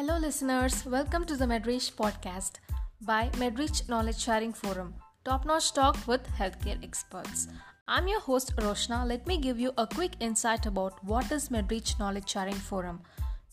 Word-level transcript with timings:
Hello, 0.00 0.16
listeners. 0.16 0.86
Welcome 0.86 1.26
to 1.26 1.36
the 1.36 1.44
MedReach 1.44 1.92
podcast 1.92 2.52
by 3.02 3.28
MedReach 3.34 3.86
Knowledge 3.86 4.18
Sharing 4.18 4.54
Forum, 4.54 4.94
top 5.26 5.44
notch 5.44 5.74
talk 5.74 5.94
with 6.06 6.26
healthcare 6.38 6.82
experts. 6.82 7.48
I'm 7.86 8.08
your 8.08 8.20
host, 8.20 8.56
Roshna. 8.56 9.06
Let 9.06 9.26
me 9.26 9.36
give 9.36 9.60
you 9.60 9.74
a 9.76 9.86
quick 9.86 10.12
insight 10.18 10.64
about 10.64 11.04
what 11.04 11.30
is 11.30 11.50
MedReach 11.50 11.98
Knowledge 11.98 12.30
Sharing 12.30 12.54
Forum. 12.54 13.02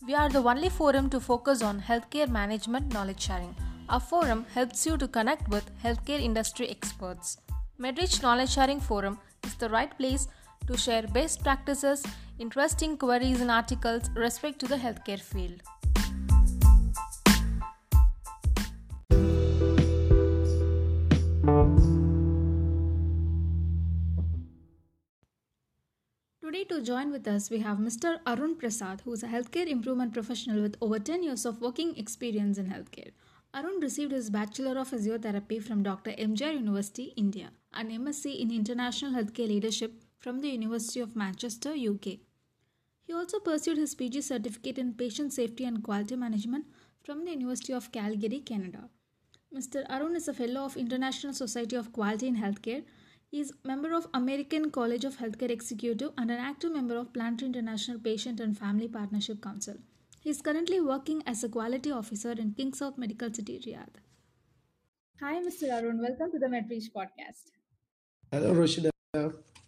We 0.06 0.14
are 0.14 0.30
the 0.30 0.42
only 0.42 0.70
forum 0.70 1.10
to 1.10 1.20
focus 1.20 1.60
on 1.60 1.82
healthcare 1.82 2.30
management 2.30 2.94
knowledge 2.94 3.20
sharing. 3.20 3.54
Our 3.90 4.00
forum 4.00 4.46
helps 4.54 4.86
you 4.86 4.96
to 4.96 5.06
connect 5.06 5.50
with 5.50 5.70
healthcare 5.84 6.22
industry 6.30 6.70
experts. 6.70 7.36
MedReach 7.78 8.22
Knowledge 8.22 8.54
Sharing 8.54 8.80
Forum 8.80 9.18
is 9.44 9.54
the 9.56 9.68
right 9.68 9.94
place 9.98 10.28
to 10.66 10.78
share 10.78 11.02
best 11.02 11.42
practices, 11.42 12.02
interesting 12.38 12.96
queries, 12.96 13.42
and 13.42 13.50
articles 13.50 14.08
respect 14.14 14.58
to 14.60 14.66
the 14.66 14.76
healthcare 14.76 15.20
field. 15.20 15.60
To 26.68 26.82
join 26.82 27.10
with 27.10 27.26
us, 27.26 27.50
we 27.50 27.60
have 27.60 27.78
Mr. 27.78 28.18
Arun 28.26 28.54
Prasad, 28.56 29.00
who 29.00 29.12
is 29.12 29.22
a 29.22 29.26
healthcare 29.28 29.66
improvement 29.66 30.12
professional 30.12 30.60
with 30.60 30.76
over 30.80 30.98
10 30.98 31.22
years 31.22 31.46
of 31.46 31.60
working 31.60 31.96
experience 31.96 32.58
in 32.58 32.66
healthcare. 32.66 33.10
Arun 33.54 33.80
received 33.80 34.12
his 34.12 34.28
Bachelor 34.28 34.78
of 34.78 34.90
Physiotherapy 34.90 35.62
from 35.62 35.82
Dr. 35.82 36.10
MGR 36.10 36.52
University, 36.52 37.14
India, 37.16 37.50
and 37.72 37.90
MSc 37.90 38.38
in 38.38 38.50
International 38.50 39.12
Healthcare 39.12 39.48
Leadership 39.48 39.94
from 40.18 40.40
the 40.40 40.48
University 40.48 41.00
of 41.00 41.16
Manchester, 41.16 41.70
UK. 41.70 42.18
He 43.02 43.14
also 43.14 43.40
pursued 43.40 43.78
his 43.78 43.94
PG 43.94 44.20
certificate 44.20 44.76
in 44.76 44.92
Patient 44.92 45.32
Safety 45.32 45.64
and 45.64 45.82
Quality 45.82 46.16
Management 46.16 46.66
from 47.02 47.24
the 47.24 47.30
University 47.30 47.72
of 47.72 47.90
Calgary, 47.90 48.40
Canada. 48.40 48.90
Mr. 49.54 49.86
Arun 49.88 50.14
is 50.14 50.28
a 50.28 50.34
fellow 50.34 50.66
of 50.66 50.76
International 50.76 51.32
Society 51.32 51.76
of 51.76 51.92
Quality 51.92 52.26
in 52.26 52.36
Healthcare 52.36 52.84
he 53.30 53.40
is 53.40 53.52
member 53.62 53.92
of 53.94 54.06
American 54.14 54.70
College 54.70 55.04
of 55.04 55.18
Healthcare 55.18 55.50
Executive 55.50 56.12
and 56.16 56.30
an 56.30 56.38
active 56.38 56.72
member 56.72 56.96
of 56.96 57.12
Planetree 57.12 57.46
International 57.46 57.98
Patient 57.98 58.40
and 58.40 58.56
Family 58.56 58.88
Partnership 58.88 59.42
Council. 59.42 59.74
He 60.20 60.30
is 60.30 60.40
currently 60.40 60.80
working 60.80 61.22
as 61.26 61.44
a 61.44 61.48
quality 61.48 61.90
officer 61.90 62.32
in 62.32 62.54
King 62.54 62.72
Saud 62.72 62.96
Medical 62.96 63.32
City, 63.32 63.60
Riyadh. 63.66 64.00
Hi, 65.20 65.34
Mr. 65.40 65.70
Arun. 65.70 66.00
Welcome 66.00 66.30
to 66.32 66.38
the 66.38 66.46
MedReach 66.46 66.90
podcast. 66.96 67.52
Hello, 68.32 68.54
Roshida. 68.54 68.90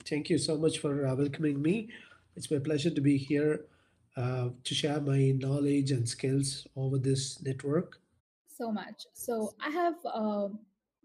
Thank 0.07 0.31
you 0.31 0.39
so 0.39 0.57
much 0.57 0.79
for 0.79 1.07
uh, 1.07 1.15
welcoming 1.15 1.61
me. 1.61 1.91
It's 2.37 2.51
my 2.51 2.59
pleasure 2.59 2.91
to 2.91 3.01
be 3.01 3.19
here 3.19 3.67
uh, 4.17 4.49
to 4.65 4.75
share 4.75 5.01
my 5.01 5.33
knowledge 5.37 5.91
and 5.91 6.09
skills 6.09 6.67
over 6.77 6.99
this 6.99 7.43
network. 7.43 8.01
So 8.49 8.73
much. 8.73 9.07
So, 9.13 9.55
I 9.61 9.71
have 9.71 9.95
uh, 10.07 10.49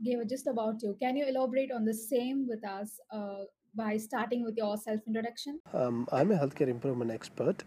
gave 0.03 0.19
a 0.19 0.25
just 0.25 0.47
about 0.47 0.81
you. 0.81 0.95
Can 0.99 1.15
you 1.15 1.25
elaborate 1.27 1.71
on 1.71 1.85
the 1.85 1.93
same 1.93 2.47
with 2.47 2.65
us 2.65 2.99
uh, 3.11 3.43
by 3.75 3.97
starting 3.97 4.43
with 4.43 4.57
your 4.57 4.77
self 4.77 5.01
introduction? 5.07 5.59
Um, 5.73 6.07
I'm 6.11 6.31
a 6.31 6.37
healthcare 6.37 6.67
improvement 6.67 7.11
expert, 7.11 7.63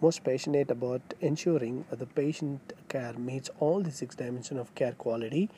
most 0.00 0.24
passionate 0.24 0.70
about 0.70 1.02
ensuring 1.20 1.84
that 1.90 1.98
the 1.98 2.06
patient 2.06 2.72
care 2.88 3.12
meets 3.14 3.50
all 3.60 3.82
the 3.82 3.90
six 3.90 4.14
dimensions 4.14 4.60
of 4.60 4.74
care 4.74 4.92
quality 4.92 5.50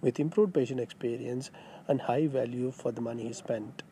with 0.00 0.18
improved 0.20 0.52
patient 0.52 0.80
experience 0.80 1.50
and 1.88 2.00
high 2.00 2.26
value 2.26 2.70
for 2.70 2.92
the 2.92 3.00
money 3.00 3.32
spent. 3.32 3.82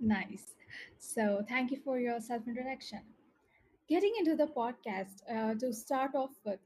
Nice. 0.00 0.54
So, 0.98 1.44
thank 1.48 1.70
you 1.70 1.78
for 1.84 1.98
your 1.98 2.20
self 2.20 2.46
introduction. 2.46 3.00
Getting 3.88 4.14
into 4.18 4.36
the 4.36 4.46
podcast, 4.46 5.22
uh, 5.32 5.54
to 5.54 5.72
start 5.72 6.14
off 6.14 6.30
with, 6.44 6.58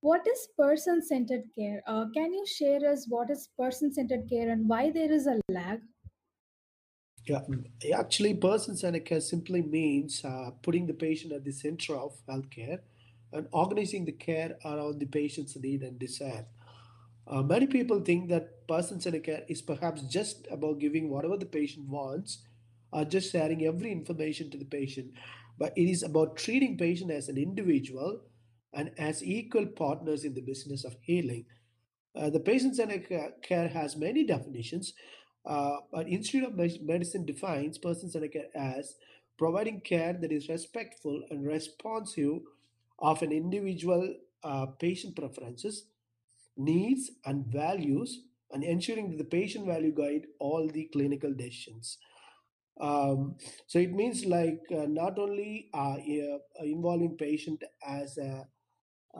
what 0.00 0.26
is 0.26 0.48
person-centered 0.56 1.44
care? 1.56 1.82
Uh, 1.86 2.06
can 2.14 2.32
you 2.32 2.44
share 2.46 2.88
us 2.90 3.06
what 3.08 3.30
is 3.30 3.48
person-centered 3.58 4.28
care 4.28 4.50
and 4.50 4.68
why 4.68 4.90
there 4.90 5.12
is 5.12 5.26
a 5.26 5.40
lag? 5.48 5.82
Yeah, 7.26 7.42
mm, 7.48 7.64
actually, 7.92 8.34
person-centered 8.34 9.04
care 9.04 9.20
simply 9.20 9.62
means 9.62 10.24
uh, 10.24 10.50
putting 10.62 10.86
the 10.86 10.94
patient 10.94 11.32
at 11.32 11.44
the 11.44 11.52
center 11.52 11.96
of 11.96 12.20
healthcare 12.26 12.80
and 13.32 13.48
organizing 13.52 14.04
the 14.04 14.12
care 14.12 14.58
around 14.64 14.98
the 14.98 15.06
patient's 15.06 15.56
need 15.56 15.82
and 15.82 15.98
desire. 15.98 16.46
Uh, 17.26 17.42
many 17.42 17.66
people 17.66 18.00
think 18.00 18.28
that 18.30 18.66
person-centered 18.68 19.24
care 19.24 19.44
is 19.48 19.62
perhaps 19.62 20.02
just 20.02 20.46
about 20.50 20.78
giving 20.78 21.10
whatever 21.10 21.36
the 21.36 21.46
patient 21.46 21.88
wants 21.88 22.46
or 22.92 23.04
just 23.04 23.32
sharing 23.32 23.64
every 23.64 23.92
information 23.92 24.50
to 24.50 24.58
the 24.58 24.64
patient, 24.64 25.12
but 25.58 25.72
it 25.76 25.90
is 25.90 26.02
about 26.02 26.36
treating 26.36 26.78
patient 26.78 27.10
as 27.10 27.28
an 27.28 27.36
individual 27.36 28.22
and 28.74 28.90
as 28.98 29.22
equal 29.22 29.66
partners 29.66 30.24
in 30.24 30.34
the 30.34 30.40
business 30.40 30.84
of 30.84 30.96
healing. 31.00 31.44
Uh, 32.14 32.30
the 32.30 32.40
patient-centered 32.40 33.06
care 33.42 33.68
has 33.68 33.96
many 33.96 34.24
definitions, 34.24 34.92
uh, 35.46 35.76
but 35.92 36.08
Institute 36.08 36.48
of 36.48 36.82
Medicine 36.82 37.24
defines 37.24 37.78
person-centered 37.78 38.32
care 38.32 38.48
as 38.54 38.96
providing 39.38 39.80
care 39.80 40.12
that 40.20 40.32
is 40.32 40.48
respectful 40.48 41.22
and 41.30 41.46
responsive 41.46 42.40
of 42.98 43.22
an 43.22 43.30
individual 43.30 44.14
uh, 44.42 44.66
patient 44.78 45.16
preferences, 45.16 45.84
needs, 46.56 47.10
and 47.24 47.46
values, 47.46 48.22
and 48.50 48.64
ensuring 48.64 49.10
that 49.10 49.18
the 49.18 49.24
patient 49.24 49.66
value 49.66 49.92
guide 49.92 50.26
all 50.40 50.68
the 50.68 50.88
clinical 50.92 51.32
decisions. 51.32 51.98
Um, 52.80 53.36
so 53.66 53.78
it 53.78 53.92
means 53.92 54.24
like 54.24 54.60
uh, 54.72 54.86
not 54.88 55.18
only 55.18 55.68
uh, 55.74 55.96
involving 56.62 57.16
patient 57.16 57.62
as 57.86 58.18
a 58.18 58.46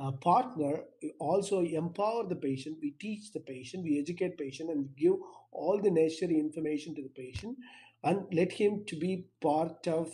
uh, 0.00 0.12
partner 0.12 0.80
also 1.18 1.60
empower 1.62 2.26
the 2.28 2.36
patient 2.36 2.76
we 2.82 2.90
teach 3.00 3.32
the 3.32 3.40
patient 3.40 3.84
we 3.84 3.98
educate 3.98 4.38
patient 4.38 4.70
and 4.70 4.88
give 4.96 5.14
all 5.52 5.80
the 5.82 5.90
necessary 5.90 6.38
information 6.38 6.94
to 6.94 7.02
the 7.02 7.08
patient 7.08 7.56
and 8.04 8.26
let 8.32 8.52
him 8.52 8.84
to 8.86 8.96
be 8.96 9.24
part 9.40 9.86
of 9.88 10.12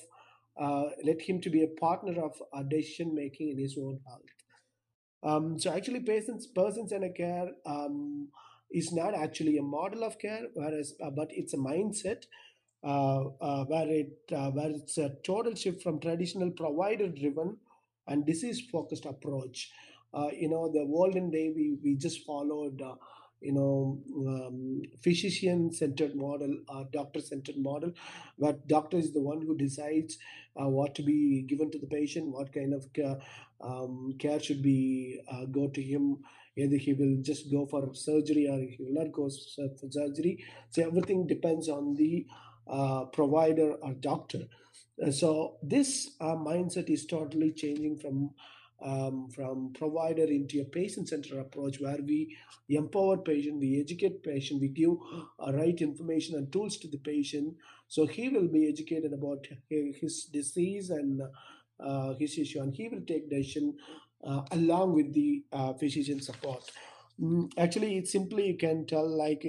uh, 0.61 0.85
let 1.05 1.21
him 1.21 1.41
to 1.41 1.51
be 1.51 1.65
a 1.65 1.81
partner 1.81 2.23
of 2.23 2.41
uh, 2.53 2.63
decision 2.63 3.15
making 3.15 3.51
in 3.51 3.59
his 3.59 3.77
own 3.77 3.99
health. 4.07 4.23
Um, 5.25 5.59
so 5.59 5.73
actually 5.73 6.01
patients 6.01 6.47
person-centered 6.47 7.17
care 7.17 7.51
um, 7.67 8.29
is 8.71 8.93
not 8.93 9.15
actually 9.15 9.59
a 9.59 9.63
model 9.63 10.05
of 10.05 10.19
care 10.19 10.47
whereas 10.55 10.95
uh, 11.03 11.11
but 11.11 11.29
it's 11.31 11.55
a 11.55 11.59
mindset 11.59 12.25
uh, 12.85 13.25
uh, 13.41 13.65
where 13.65 13.89
it 13.89 14.13
where 14.29 14.71
it's 14.71 14.99
a 14.99 15.11
total 15.25 15.55
shift 15.55 15.83
from 15.83 15.99
traditional 15.99 16.51
provider 16.51 17.09
driven 17.09 17.57
and 18.07 18.27
disease 18.27 18.63
focused 18.71 19.07
approach. 19.07 19.71
Uh, 20.13 20.29
you 20.33 20.49
know, 20.49 20.71
the 20.71 20.81
olden 20.81 21.31
day 21.31 21.53
we, 21.55 21.77
we 21.83 21.97
just 21.97 22.25
followed, 22.25 22.81
uh, 22.81 22.95
you 23.41 23.53
know, 23.53 23.99
um, 24.27 24.83
physician 25.03 25.73
centered 25.73 26.15
model, 26.15 26.57
uh, 26.69 26.85
doctor 26.93 27.21
centered 27.21 27.57
model, 27.59 27.93
but 28.39 28.67
doctor 28.69 28.97
is 28.97 29.13
the 29.13 29.21
one 29.21 29.43
who 29.43 29.57
decides 29.57 30.19
uh, 30.61 30.69
what 30.69 30.95
to 30.95 31.03
be 31.03 31.43
given 31.43 31.71
to 31.71 31.79
the 31.79 31.87
patient, 31.87 32.29
what 32.29 32.53
kind 32.53 32.73
of 32.73 32.91
care, 32.93 33.19
um, 33.61 34.15
care 34.19 34.41
should 34.41 34.63
be 34.63 35.21
uh, 35.31 35.45
go 35.47 35.69
to 35.69 35.83
him. 35.83 36.19
Either 36.57 36.77
he 36.77 36.93
will 36.93 37.17
just 37.21 37.51
go 37.51 37.67
for 37.67 37.93
surgery 37.95 38.47
or 38.49 38.59
he 38.61 38.77
will 38.79 38.95
not 39.03 39.13
go 39.13 39.29
for 39.29 39.91
surgery. 39.91 40.45
So 40.71 40.87
everything 40.87 41.27
depends 41.27 41.69
on 41.69 41.95
the 41.95 42.27
uh, 42.69 43.07
provider 43.07 43.73
or 43.73 43.93
doctor. 43.95 44.45
Uh, 45.03 45.11
so 45.11 45.57
this 45.63 46.11
uh, 46.21 46.37
mindset 46.37 46.89
is 46.89 47.07
totally 47.07 47.53
changing 47.53 47.99
from 47.99 48.31
um, 48.85 49.29
from 49.35 49.73
provider 49.73 50.25
into 50.25 50.61
a 50.61 50.65
patient-centered 50.65 51.39
approach 51.39 51.81
where 51.81 51.99
we 52.07 52.37
empower 52.69 53.17
patient, 53.17 53.59
we 53.59 53.81
educate 53.81 54.23
patient, 54.23 54.61
we 54.61 54.69
give 54.69 54.91
uh, 55.39 55.53
right 55.53 55.81
information 55.81 56.35
and 56.35 56.53
tools 56.53 56.77
to 56.79 56.89
the 56.89 56.99
patient, 56.99 57.55
so 57.89 58.05
he 58.05 58.29
will 58.29 58.49
be 58.49 58.69
educated 58.69 59.13
about 59.13 59.47
his 59.71 60.25
disease 60.25 60.91
and 60.91 61.23
uh, 61.81 62.15
his 62.19 62.37
issue, 62.37 62.61
and 62.61 62.75
he 62.75 62.89
will 62.89 63.01
take 63.07 63.31
decision 63.31 63.75
uh, 64.27 64.43
along 64.51 64.93
with 64.93 65.15
the 65.15 65.45
uh, 65.53 65.73
physician 65.75 66.21
support. 66.21 66.71
Mm, 67.19 67.51
actually, 67.57 67.97
it's 67.97 68.13
simply 68.13 68.49
you 68.49 68.57
can 68.57 68.87
tell 68.87 69.09
like 69.09 69.47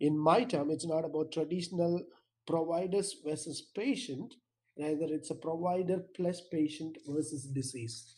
in 0.00 0.18
my 0.18 0.44
term, 0.44 0.70
it's 0.70 0.86
not 0.86 1.04
about 1.04 1.32
traditional 1.32 2.02
providers 2.46 3.16
versus 3.24 3.62
patient 3.74 4.34
Rather, 4.78 5.06
it's 5.14 5.30
a 5.30 5.34
provider 5.34 5.98
plus 6.16 6.40
patient 6.40 6.98
versus 7.06 7.44
disease. 7.44 8.16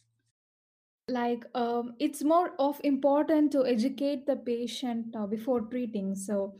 Like, 1.09 1.45
um, 1.55 1.95
it's 2.01 2.25
more 2.25 2.53
of 2.59 2.81
important 2.83 3.53
to 3.53 3.65
educate 3.65 4.27
the 4.27 4.37
patient 4.37 5.15
uh, 5.15 5.27
before 5.27 5.61
treating. 5.61 6.15
So, 6.15 6.57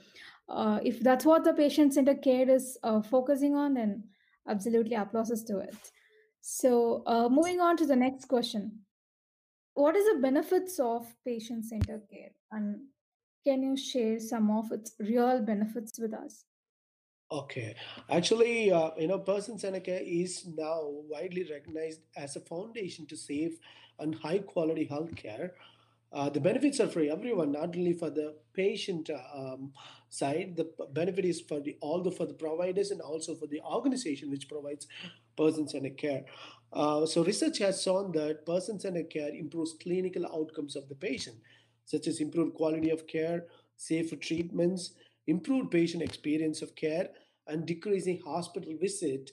uh, 0.49 0.79
if 0.85 1.01
that's 1.01 1.25
what 1.25 1.43
the 1.43 1.53
patient-centered 1.53 2.23
care 2.23 2.49
is 2.49 2.79
uh, 2.85 3.03
focusing 3.03 3.57
on, 3.57 3.75
then 3.75 4.05
absolutely 4.49 4.95
applauses 4.95 5.43
to 5.45 5.59
it. 5.59 5.77
So, 6.43 7.03
uh, 7.07 7.29
moving 7.29 7.61
on 7.61 7.77
to 7.79 7.87
the 7.87 7.97
next 7.97 8.27
question. 8.27 8.81
What 9.75 9.97
is 9.97 10.07
the 10.07 10.21
benefits 10.21 10.79
of 10.79 11.13
patient-centered 11.25 12.03
care? 12.09 12.31
And 12.53 12.83
can 13.45 13.63
you 13.63 13.77
share 13.77 14.21
some 14.21 14.51
of 14.51 14.71
its 14.71 14.93
real 15.01 15.41
benefits 15.41 15.99
with 15.99 16.15
us? 16.15 16.45
Okay. 17.31 17.75
Actually, 18.09 18.71
uh, 18.71 18.91
you 18.97 19.09
know, 19.09 19.19
person-centered 19.19 19.85
care 19.85 20.01
is 20.05 20.47
now 20.57 20.81
widely 21.09 21.45
recognized 21.51 22.01
as 22.17 22.37
a 22.37 22.41
foundation 22.41 23.07
to 23.07 23.17
safe 23.17 23.55
and 23.99 24.15
high-quality 24.15 24.87
healthcare. 24.87 25.51
Uh, 26.13 26.31
the 26.31 26.39
benefits 26.41 26.79
are 26.79 26.87
for 26.89 27.01
everyone, 27.01 27.51
not 27.51 27.77
only 27.77 27.93
for 27.93 28.11
the 28.11 28.37
patient 28.55 29.11
um, 29.35 29.73
side. 30.09 30.55
The 30.57 30.71
benefit 30.93 31.25
is 31.25 31.41
for 31.41 31.61
all 31.81 32.01
the 32.01 32.13
for 32.13 32.27
the 32.27 32.35
providers 32.35 32.93
and 32.93 33.01
also 33.01 33.35
for 33.35 33.49
the 33.49 33.61
organization 33.61 34.31
which 34.31 34.49
provides 34.49 34.87
person-centered 35.37 35.99
care. 35.99 36.25
Uh, 36.73 37.07
so 37.07 37.25
research 37.25 37.59
has 37.59 37.83
shown 37.83 38.13
that 38.13 38.47
person-centered 38.47 39.11
care 39.11 39.31
improves 39.31 39.75
clinical 39.83 40.27
outcomes 40.27 40.77
of 40.77 40.89
the 40.89 40.95
patient, 40.95 41.37
such 41.85 42.07
as 42.07 42.21
improved 42.21 42.55
quality 42.55 42.91
of 42.91 43.07
care, 43.09 43.47
safer 43.77 44.17
treatments, 44.17 44.93
improved 45.27 45.71
patient 45.71 46.03
experience 46.03 46.63
of 46.63 46.75
care, 46.75 47.09
and 47.47 47.67
decreasing 47.67 48.21
hospital 48.25 48.75
visit 48.81 49.31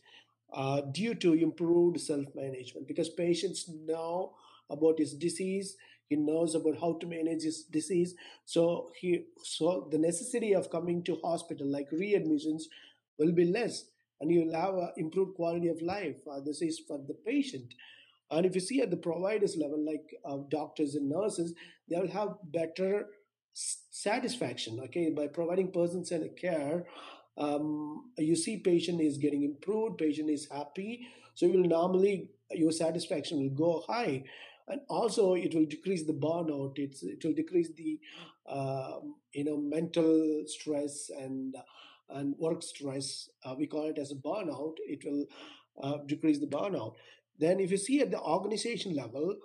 uh, 0.53 0.81
due 0.81 1.15
to 1.15 1.33
improved 1.33 1.99
self-management. 1.99 2.87
Because 2.87 3.09
patients 3.09 3.69
know 3.69 4.33
about 4.69 4.99
his 4.99 5.13
disease 5.13 5.75
he 6.13 6.15
knows 6.15 6.53
about 6.53 6.79
how 6.79 6.93
to 6.99 7.07
manage 7.07 7.43
his 7.43 7.63
disease. 7.63 8.15
So 8.45 8.91
he 8.99 9.25
so 9.43 9.87
the 9.91 9.97
necessity 9.97 10.53
of 10.53 10.69
coming 10.69 11.03
to 11.05 11.19
hospital 11.23 11.67
like 11.67 11.89
readmissions 11.91 12.63
will 13.17 13.31
be 13.31 13.45
less 13.45 13.85
and 14.19 14.31
you 14.31 14.45
will 14.45 14.53
have 14.53 14.91
improved 14.97 15.35
quality 15.35 15.69
of 15.69 15.81
life. 15.81 16.17
Uh, 16.31 16.39
this 16.39 16.61
is 16.61 16.79
for 16.87 16.99
the 17.07 17.15
patient. 17.25 17.73
And 18.31 18.45
if 18.45 18.55
you 18.55 18.61
see 18.61 18.81
at 18.81 18.89
the 18.89 18.97
providers 18.97 19.57
level 19.57 19.83
like 19.85 20.15
uh, 20.25 20.37
doctors 20.49 20.95
and 20.95 21.09
nurses 21.09 21.53
they 21.89 21.99
will 21.99 22.11
have 22.11 22.35
better 22.43 23.07
satisfaction 24.03 24.79
okay? 24.85 25.09
By 25.09 25.27
providing 25.27 25.71
person-centered 25.71 26.37
care 26.37 26.85
um, 27.37 28.11
you 28.17 28.35
see 28.35 28.57
patient 28.57 29.01
is 29.01 29.17
getting 29.17 29.43
improved 29.43 29.97
patient 29.97 30.29
is 30.29 30.47
happy 30.51 31.07
so 31.35 31.45
you 31.45 31.61
will 31.61 31.69
normally 31.69 32.29
your 32.51 32.71
satisfaction 32.71 33.39
will 33.39 33.49
go 33.49 33.83
high. 33.87 34.23
And 34.67 34.81
also 34.87 35.33
it 35.33 35.53
will 35.53 35.65
decrease 35.65 36.05
the 36.05 36.13
burnout 36.13 36.73
it's, 36.77 37.03
it 37.03 37.23
will 37.23 37.33
decrease 37.33 37.69
the 37.75 37.99
um, 38.47 39.15
you 39.33 39.43
know 39.43 39.57
mental 39.57 40.43
stress 40.47 41.09
and 41.09 41.55
and 42.09 42.35
work 42.37 42.61
stress 42.63 43.29
uh, 43.43 43.55
we 43.57 43.67
call 43.67 43.89
it 43.89 43.97
as 43.97 44.11
a 44.11 44.15
burnout 44.15 44.75
it 44.79 45.03
will 45.05 45.25
uh, 45.83 45.97
decrease 46.05 46.39
the 46.39 46.47
burnout. 46.47 46.93
Then 47.39 47.59
if 47.59 47.71
you 47.71 47.77
see 47.77 47.99
at 48.01 48.11
the 48.11 48.21
organization 48.21 48.95
level 48.95 49.35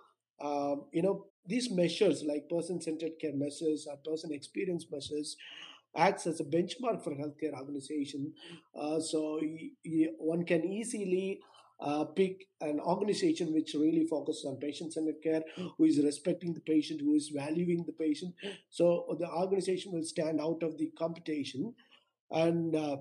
um, 0.41 0.85
you 0.93 1.03
know 1.03 1.27
these 1.49 1.71
measures 1.71 2.25
like 2.25 2.49
person-centered 2.49 3.19
care 3.21 3.35
measures 3.35 3.87
or 3.91 3.97
person 3.99 4.33
experience 4.33 4.87
measures 4.93 5.37
acts 5.97 6.27
as 6.27 6.41
a 6.41 6.45
benchmark 6.45 7.03
for 7.03 7.13
healthcare 7.15 7.55
organization. 7.55 8.33
Uh, 8.79 9.01
so 9.01 9.39
y- 9.43 9.71
y- 9.85 10.09
one 10.19 10.45
can 10.45 10.65
easily 10.65 11.41
uh, 11.81 12.05
pick 12.05 12.47
an 12.61 12.81
organization 12.81 13.53
which 13.53 13.75
really 13.75 14.07
focuses 14.07 14.45
on 14.45 14.57
patient-centered 14.57 15.23
care, 15.23 15.43
who 15.77 15.85
is 15.85 15.99
respecting 16.03 16.53
the 16.53 16.61
patient, 16.61 17.01
who 17.01 17.15
is 17.15 17.29
valuing 17.29 17.85
the 17.87 17.93
patient. 17.93 18.35
So 18.69 19.17
the 19.19 19.31
organization 19.31 19.93
will 19.93 20.05
stand 20.05 20.41
out 20.41 20.63
of 20.63 20.77
the 20.77 20.93
competition. 20.99 21.75
And 22.31 22.75
uh, 22.77 22.99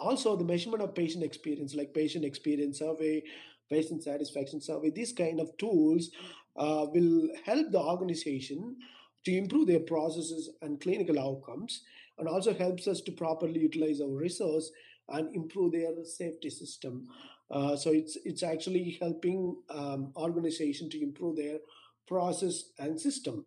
also 0.00 0.36
the 0.36 0.44
measurement 0.44 0.82
of 0.82 0.94
patient 0.94 1.22
experience 1.24 1.74
like 1.74 1.94
patient 1.94 2.24
experience 2.24 2.78
survey 2.78 3.22
patient 3.70 4.02
satisfaction 4.02 4.60
survey 4.60 4.90
these 4.90 5.12
kind 5.12 5.40
of 5.40 5.56
tools 5.56 6.10
uh, 6.56 6.86
will 6.92 7.28
help 7.44 7.70
the 7.70 7.80
organization 7.80 8.76
to 9.24 9.36
improve 9.36 9.68
their 9.68 9.80
processes 9.80 10.50
and 10.62 10.80
clinical 10.80 11.18
outcomes 11.18 11.82
and 12.18 12.28
also 12.28 12.52
helps 12.52 12.86
us 12.86 13.00
to 13.00 13.12
properly 13.12 13.60
utilize 13.60 14.00
our 14.00 14.08
resource 14.08 14.70
and 15.08 15.34
improve 15.34 15.72
their 15.72 15.92
safety 16.04 16.50
system 16.50 17.06
uh, 17.50 17.76
so 17.76 17.90
it's 17.90 18.16
it's 18.24 18.42
actually 18.42 18.96
helping 19.00 19.56
um, 19.70 20.12
organization 20.16 20.88
to 20.88 21.02
improve 21.02 21.36
their 21.36 21.58
process 22.06 22.70
and 22.78 23.00
system 23.00 23.44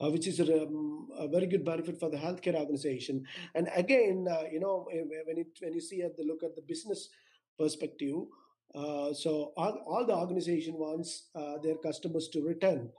uh, 0.00 0.10
which 0.10 0.26
is 0.26 0.40
a, 0.40 0.62
um, 0.62 1.08
a 1.18 1.28
very 1.28 1.46
good 1.46 1.64
benefit 1.64 1.98
for 1.98 2.10
the 2.10 2.16
healthcare 2.16 2.54
organization. 2.54 3.24
And 3.54 3.68
again, 3.74 4.26
uh, 4.30 4.44
you 4.50 4.60
know, 4.60 4.86
when 4.90 5.38
it 5.38 5.48
when 5.60 5.74
you 5.74 5.80
see 5.80 6.02
at 6.02 6.16
the 6.16 6.24
look 6.24 6.42
at 6.42 6.54
the 6.54 6.62
business 6.62 7.08
perspective, 7.58 8.14
uh, 8.74 9.12
so 9.12 9.52
all, 9.56 9.82
all 9.86 10.06
the 10.06 10.14
organization 10.14 10.74
wants 10.74 11.28
uh, 11.34 11.58
their 11.62 11.76
customers 11.76 12.28
to 12.28 12.42
return. 12.42 12.90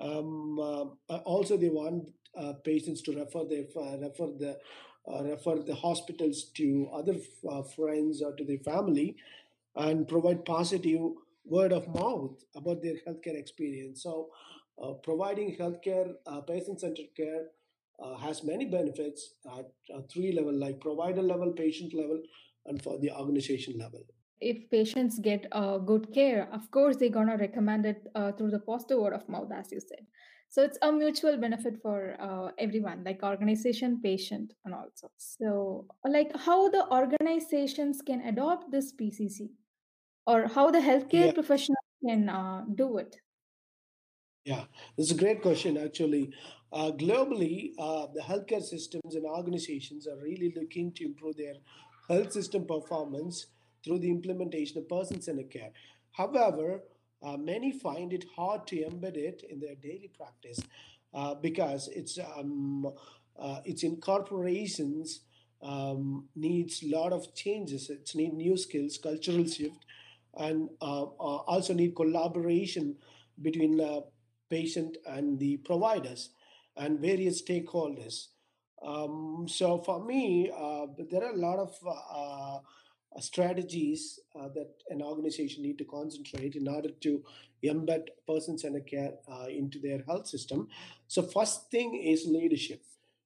Um, 0.00 0.58
uh, 1.10 1.16
also, 1.18 1.56
they 1.56 1.68
want 1.68 2.08
uh, 2.36 2.54
patients 2.64 3.02
to 3.02 3.12
refer 3.12 3.44
their 3.44 3.64
uh, 3.76 3.98
refer 3.98 4.28
the 4.38 4.58
uh, 5.10 5.22
refer 5.24 5.58
the 5.62 5.74
hospitals 5.74 6.44
to 6.56 6.88
other 6.94 7.16
uh, 7.50 7.62
friends 7.62 8.22
or 8.22 8.34
to 8.36 8.44
their 8.44 8.58
family 8.58 9.16
and 9.76 10.08
provide 10.08 10.44
positive 10.44 11.00
word 11.44 11.72
of 11.72 11.88
mouth 11.88 12.42
about 12.54 12.82
their 12.82 12.96
healthcare 13.06 13.38
experience. 13.38 14.02
So, 14.02 14.28
uh, 14.82 14.92
providing 14.94 15.56
healthcare, 15.56 16.14
uh, 16.26 16.40
patient-centered 16.42 17.14
care 17.16 17.46
uh, 18.02 18.16
has 18.16 18.44
many 18.44 18.66
benefits 18.66 19.34
at 19.58 19.66
uh, 19.94 20.00
three 20.10 20.32
level, 20.32 20.54
like 20.54 20.80
provider 20.80 21.22
level, 21.22 21.52
patient 21.52 21.94
level, 21.94 22.22
and 22.66 22.82
for 22.82 22.98
the 22.98 23.10
organization 23.10 23.78
level. 23.78 24.02
If 24.40 24.70
patients 24.70 25.18
get 25.18 25.46
uh, 25.52 25.78
good 25.78 26.12
care, 26.12 26.48
of 26.52 26.70
course 26.70 26.96
they're 26.96 27.10
gonna 27.10 27.36
recommend 27.36 27.86
it 27.86 28.06
uh, 28.14 28.32
through 28.32 28.50
the 28.50 28.58
positive 28.60 28.98
word 28.98 29.12
of 29.14 29.28
mouth, 29.28 29.50
as 29.52 29.70
you 29.72 29.80
said. 29.80 30.06
So 30.48 30.62
it's 30.62 30.78
a 30.82 30.90
mutual 30.90 31.36
benefit 31.36 31.80
for 31.80 32.16
uh, 32.20 32.50
everyone, 32.58 33.04
like 33.04 33.22
organization, 33.22 34.00
patient, 34.02 34.52
and 34.64 34.74
also. 34.74 35.10
So, 35.16 35.86
like 36.04 36.34
how 36.36 36.68
the 36.68 36.90
organizations 36.90 38.02
can 38.02 38.20
adopt 38.22 38.72
this 38.72 38.92
PCC, 38.92 39.50
or 40.26 40.48
how 40.48 40.70
the 40.72 40.80
healthcare 40.80 41.26
Yeah, 41.26 41.32
professionals 41.32 41.86
can 42.04 42.28
uh, 42.28 42.64
do 42.74 42.98
it. 42.98 43.16
yeah, 44.44 44.64
this 44.96 45.10
is 45.10 45.16
a 45.16 45.20
great 45.20 45.42
question. 45.42 45.76
Actually, 45.76 46.32
uh, 46.72 46.90
globally, 46.92 47.72
uh, 47.78 48.06
the 48.14 48.20
healthcare 48.20 48.62
systems 48.62 49.14
and 49.14 49.24
organizations 49.24 50.06
are 50.06 50.16
really 50.22 50.52
looking 50.56 50.92
to 50.92 51.04
improve 51.04 51.36
their 51.36 51.54
health 52.08 52.32
system 52.32 52.66
performance 52.66 53.46
through 53.84 53.98
the 53.98 54.10
implementation 54.10 54.78
of 54.78 54.88
person-centered 54.88 55.50
care. 55.50 55.70
However, 56.12 56.82
uh, 57.22 57.36
many 57.36 57.72
find 57.72 58.12
it 58.12 58.24
hard 58.34 58.66
to 58.68 58.76
embed 58.76 59.16
it 59.16 59.42
in 59.48 59.60
their 59.60 59.74
daily 59.74 60.10
practice 60.16 60.60
uh, 61.12 61.34
because 61.34 61.88
it's 61.88 62.18
um, 62.36 62.92
uh, 63.38 63.60
its 63.64 63.82
incorporations 63.82 65.20
um, 65.62 66.28
needs 66.34 66.82
a 66.82 66.96
lot 66.96 67.12
of 67.12 67.34
changes. 67.34 67.90
It's 67.90 68.14
need 68.14 68.34
new 68.34 68.56
skills, 68.56 68.98
cultural 68.98 69.44
shift, 69.46 69.84
and 70.34 70.70
uh, 70.80 71.02
uh, 71.02 71.42
also 71.46 71.74
need 71.74 71.94
collaboration 71.94 72.96
between 73.42 73.80
uh, 73.80 74.00
patient 74.48 74.96
and 75.06 75.38
the 75.38 75.58
providers 75.58 76.30
and 76.76 77.00
various 77.00 77.42
stakeholders. 77.42 78.28
Um, 78.82 79.46
so 79.48 79.78
for 79.78 80.04
me, 80.04 80.50
uh, 80.50 80.86
there 81.10 81.24
are 81.24 81.32
a 81.32 81.36
lot 81.36 81.58
of 81.58 81.74
strategies 83.18 84.20
uh, 84.38 84.48
that 84.48 84.70
an 84.88 85.02
organization 85.02 85.62
need 85.62 85.78
to 85.78 85.84
concentrate 85.84 86.54
in 86.54 86.68
order 86.68 86.90
to 87.00 87.22
embed 87.64 88.08
person-centered 88.26 88.86
care 88.86 89.12
uh, 89.30 89.46
into 89.46 89.78
their 89.78 90.02
health 90.02 90.26
system. 90.26 90.68
So 91.08 91.22
first 91.22 91.70
thing 91.70 92.00
is 92.02 92.24
leadership. 92.26 92.82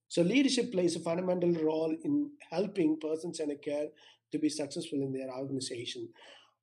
So 0.09 0.23
leadership 0.23 0.73
plays 0.73 0.97
a 0.97 1.01
fundamental 1.01 1.53
role 1.53 1.95
in 2.03 2.31
helping 2.51 2.99
person-centered 2.99 3.63
care 3.63 3.89
to 4.33 4.39
be 4.39 4.49
successful 4.49 5.01
in 5.03 5.13
their 5.13 5.31
organization. 5.31 6.09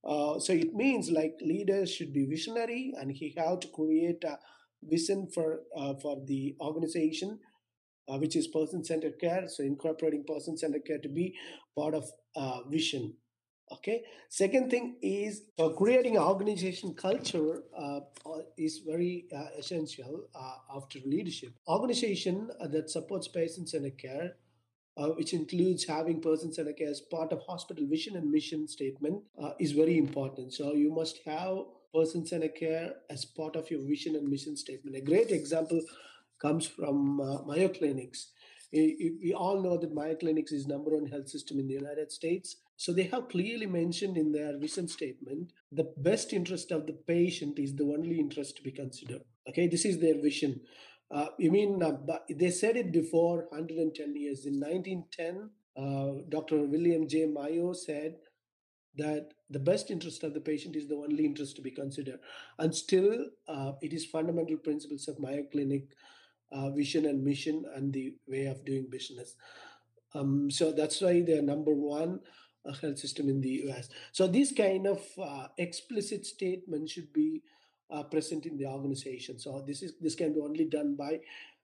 Uh, 0.03 0.39
so 0.39 0.53
it 0.53 0.73
means 0.73 1.11
like 1.11 1.37
leaders 1.41 1.93
should 1.93 2.11
be 2.11 2.25
visionary 2.25 2.93
and 2.99 3.11
he 3.11 3.33
have 3.37 3.59
to 3.59 3.67
create 3.67 4.23
a 4.23 4.39
vision 4.83 5.27
for 5.27 5.61
uh, 5.77 5.93
for 6.01 6.19
the 6.25 6.55
organization 6.59 7.39
uh, 8.11 8.17
which 8.17 8.35
is 8.35 8.47
person-centered 8.47 9.19
care. 9.19 9.47
So 9.47 9.63
incorporating 9.63 10.23
person-centered 10.27 10.85
care 10.85 10.99
to 10.99 11.09
be 11.09 11.35
part 11.75 11.93
of 11.93 12.11
uh, 12.35 12.63
vision. 12.69 13.13
Okay. 13.71 14.03
Second 14.29 14.69
thing 14.69 14.97
is 15.01 15.43
creating 15.77 16.17
an 16.17 16.23
organization 16.23 16.93
culture 16.93 17.63
uh, 17.77 18.01
uh, 18.25 18.41
is 18.57 18.81
very 18.85 19.27
uh, 19.33 19.45
essential 19.57 20.27
after 20.75 20.99
leadership. 21.05 21.53
Organization 21.69 22.49
that 22.59 22.89
supports 22.89 23.29
patient-centered 23.29 23.97
care 23.97 24.31
uh, 24.97 25.07
which 25.09 25.33
includes 25.33 25.85
having 25.85 26.21
person-centered 26.21 26.77
care 26.77 26.89
as 26.89 27.01
part 27.01 27.31
of 27.31 27.41
hospital 27.47 27.87
vision 27.87 28.17
and 28.17 28.29
mission 28.29 28.67
statement, 28.67 29.23
uh, 29.41 29.51
is 29.59 29.71
very 29.71 29.97
important. 29.97 30.53
So 30.53 30.73
you 30.73 30.93
must 30.93 31.21
have 31.25 31.59
person-centered 31.93 32.55
care 32.55 32.93
as 33.09 33.25
part 33.25 33.55
of 33.55 33.71
your 33.71 33.81
vision 33.87 34.15
and 34.15 34.27
mission 34.27 34.55
statement. 34.55 34.95
A 34.95 35.01
great 35.01 35.31
example 35.31 35.81
comes 36.41 36.65
from 36.65 37.21
uh, 37.21 37.43
Mayo 37.43 37.69
Clinics. 37.69 38.31
We 38.73 39.33
all 39.37 39.61
know 39.61 39.77
that 39.77 39.93
Mayo 39.93 40.15
Clinics 40.15 40.53
is 40.53 40.65
number 40.65 40.91
one 40.91 41.05
health 41.05 41.27
system 41.27 41.59
in 41.59 41.67
the 41.67 41.73
United 41.73 42.11
States. 42.11 42.55
So 42.77 42.93
they 42.93 43.03
have 43.03 43.27
clearly 43.27 43.65
mentioned 43.65 44.17
in 44.17 44.31
their 44.31 44.57
vision 44.57 44.87
statement 44.87 45.51
the 45.71 45.91
best 45.97 46.31
interest 46.33 46.71
of 46.71 46.87
the 46.87 46.93
patient 46.93 47.59
is 47.59 47.75
the 47.75 47.83
only 47.83 48.19
interest 48.19 48.55
to 48.57 48.63
be 48.63 48.71
considered. 48.71 49.23
Okay, 49.49 49.67
this 49.67 49.85
is 49.85 49.99
their 49.99 50.19
vision. 50.21 50.61
Uh, 51.13 51.27
you 51.37 51.51
mean 51.51 51.83
uh, 51.83 51.97
they 52.29 52.49
said 52.49 52.77
it 52.77 52.93
before 52.93 53.47
110 53.51 54.15
years 54.15 54.45
in 54.45 54.59
1910 54.59 55.49
Uh, 55.75 56.21
Dr. 56.27 56.63
William 56.63 57.07
J. 57.07 57.25
Mayo 57.25 57.73
said 57.73 58.15
that 58.97 59.33
the 59.49 59.59
best 59.59 59.89
interest 59.89 60.23
of 60.23 60.33
the 60.33 60.41
patient 60.41 60.75
is 60.75 60.87
the 60.87 60.95
only 60.95 61.25
interest 61.25 61.55
to 61.55 61.61
be 61.61 61.71
considered. 61.71 62.19
And 62.59 62.75
still, 62.75 63.27
uh, 63.47 63.73
it 63.81 63.93
is 63.93 64.05
fundamental 64.05 64.57
principles 64.57 65.07
of 65.07 65.19
Mayo 65.19 65.43
Clinic 65.51 65.83
uh, 66.51 66.69
vision 66.71 67.05
and 67.05 67.23
mission 67.23 67.65
and 67.75 67.93
the 67.93 68.13
way 68.27 68.45
of 68.45 68.65
doing 68.65 68.87
business. 68.89 69.35
Um, 70.13 70.51
so 70.51 70.71
that's 70.71 71.01
why 71.01 71.21
they're 71.21 71.41
number 71.41 71.73
one 71.73 72.19
uh, 72.65 72.73
health 72.73 72.99
system 72.99 73.29
in 73.29 73.41
the 73.41 73.63
US. 73.69 73.89
So 74.11 74.27
these 74.27 74.51
kind 74.51 74.87
of 74.87 75.01
uh, 75.21 75.47
explicit 75.57 76.25
statements 76.25 76.91
should 76.91 77.13
be 77.13 77.41
uh, 77.89 78.03
present 78.03 78.45
in 78.45 78.57
the 78.57 78.65
organization. 78.65 79.39
So 79.39 79.63
this 79.65 79.81
is 79.81 79.93
this 79.99 80.15
can 80.15 80.33
be 80.33 80.39
only 80.39 80.65
done 80.65 80.95
by 80.95 81.19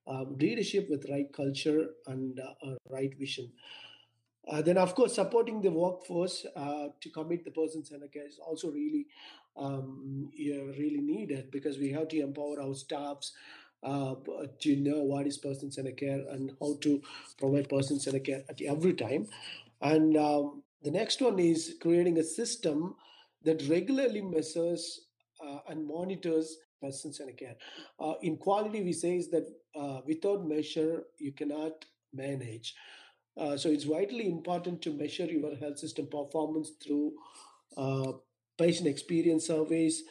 um, 0.07 0.37
leadership 0.39 0.89
with 0.89 1.09
right 1.09 1.31
culture 1.33 1.89
and 2.07 2.39
uh, 2.39 2.53
uh, 2.65 2.75
right 2.89 3.13
vision. 3.17 3.51
Uh, 4.47 4.61
then, 4.61 4.77
of 4.77 4.95
course, 4.95 5.15
supporting 5.15 5.61
the 5.61 5.69
workforce 5.69 6.45
uh, 6.55 6.87
to 7.01 7.09
commit 7.09 7.43
the 7.43 7.51
person-centered 7.51 8.13
care 8.13 8.25
is 8.25 8.39
also 8.39 8.71
really, 8.71 9.05
um, 9.57 10.31
really 10.37 11.01
needed 11.01 11.51
because 11.51 11.77
we 11.77 11.91
have 11.91 12.07
to 12.07 12.21
empower 12.21 12.61
our 12.61 12.73
staffs 12.73 13.33
uh, 13.83 14.15
to 14.59 14.75
know 14.75 15.01
what 15.03 15.27
is 15.27 15.37
person-centered 15.37 15.97
care 15.97 16.23
and 16.31 16.51
how 16.59 16.77
to 16.81 17.01
provide 17.37 17.69
person-centered 17.69 18.25
care 18.25 18.43
at 18.49 18.61
every 18.61 18.93
time. 18.93 19.27
And 19.81 20.17
um, 20.17 20.63
the 20.81 20.91
next 20.91 21.21
one 21.21 21.39
is 21.39 21.75
creating 21.81 22.17
a 22.17 22.23
system 22.23 22.95
that 23.43 23.63
regularly 23.69 24.21
measures 24.21 25.01
uh, 25.45 25.59
and 25.69 25.87
monitors 25.87 26.57
person-centered 26.81 27.37
care. 27.37 27.55
Uh, 27.99 28.13
in 28.21 28.37
quality, 28.37 28.83
we 28.83 28.93
say 28.93 29.17
is 29.17 29.29
that 29.29 29.45
uh, 29.75 30.01
without 30.05 30.47
measure, 30.47 31.03
you 31.19 31.31
cannot 31.31 31.85
manage. 32.13 32.75
Uh, 33.37 33.55
so 33.55 33.69
it's 33.69 33.83
vitally 33.83 34.27
important 34.29 34.81
to 34.81 34.91
measure 34.93 35.25
your 35.25 35.55
health 35.57 35.77
system 35.77 36.07
performance 36.07 36.71
through 36.83 37.13
uh, 37.77 38.11
patient 38.57 38.87
experience 38.87 39.47
surveys 39.47 40.03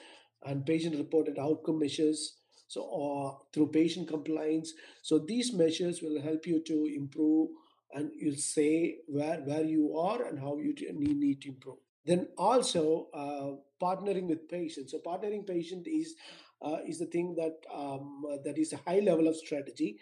and 0.44 0.64
patient 0.64 0.96
reported 0.96 1.38
outcome 1.38 1.78
measures. 1.80 2.36
So, 2.68 2.82
or 2.82 3.40
through 3.52 3.68
patient 3.68 4.08
compliance. 4.08 4.72
So 5.02 5.18
these 5.18 5.52
measures 5.52 6.02
will 6.02 6.20
help 6.20 6.46
you 6.46 6.62
to 6.64 6.84
improve, 6.94 7.50
and 7.92 8.10
you'll 8.16 8.36
say 8.36 8.98
where 9.06 9.38
where 9.40 9.64
you 9.64 9.96
are 9.96 10.24
and 10.26 10.38
how 10.38 10.58
you 10.58 10.74
need, 10.92 11.42
to 11.42 11.48
improve. 11.48 11.78
Then 12.04 12.28
also 12.36 13.08
uh, 13.14 13.56
partnering 13.84 14.28
with 14.28 14.48
patients. 14.48 14.92
So 14.92 14.98
partnering 14.98 15.46
patient 15.46 15.86
is 15.86 16.14
uh, 16.62 16.78
is 16.86 16.98
the 16.98 17.06
thing 17.06 17.34
that 17.36 17.56
um, 17.72 18.24
uh, 18.30 18.36
that 18.44 18.58
is 18.58 18.72
a 18.72 18.78
high 18.78 19.00
level 19.00 19.28
of 19.28 19.36
strategy 19.36 19.98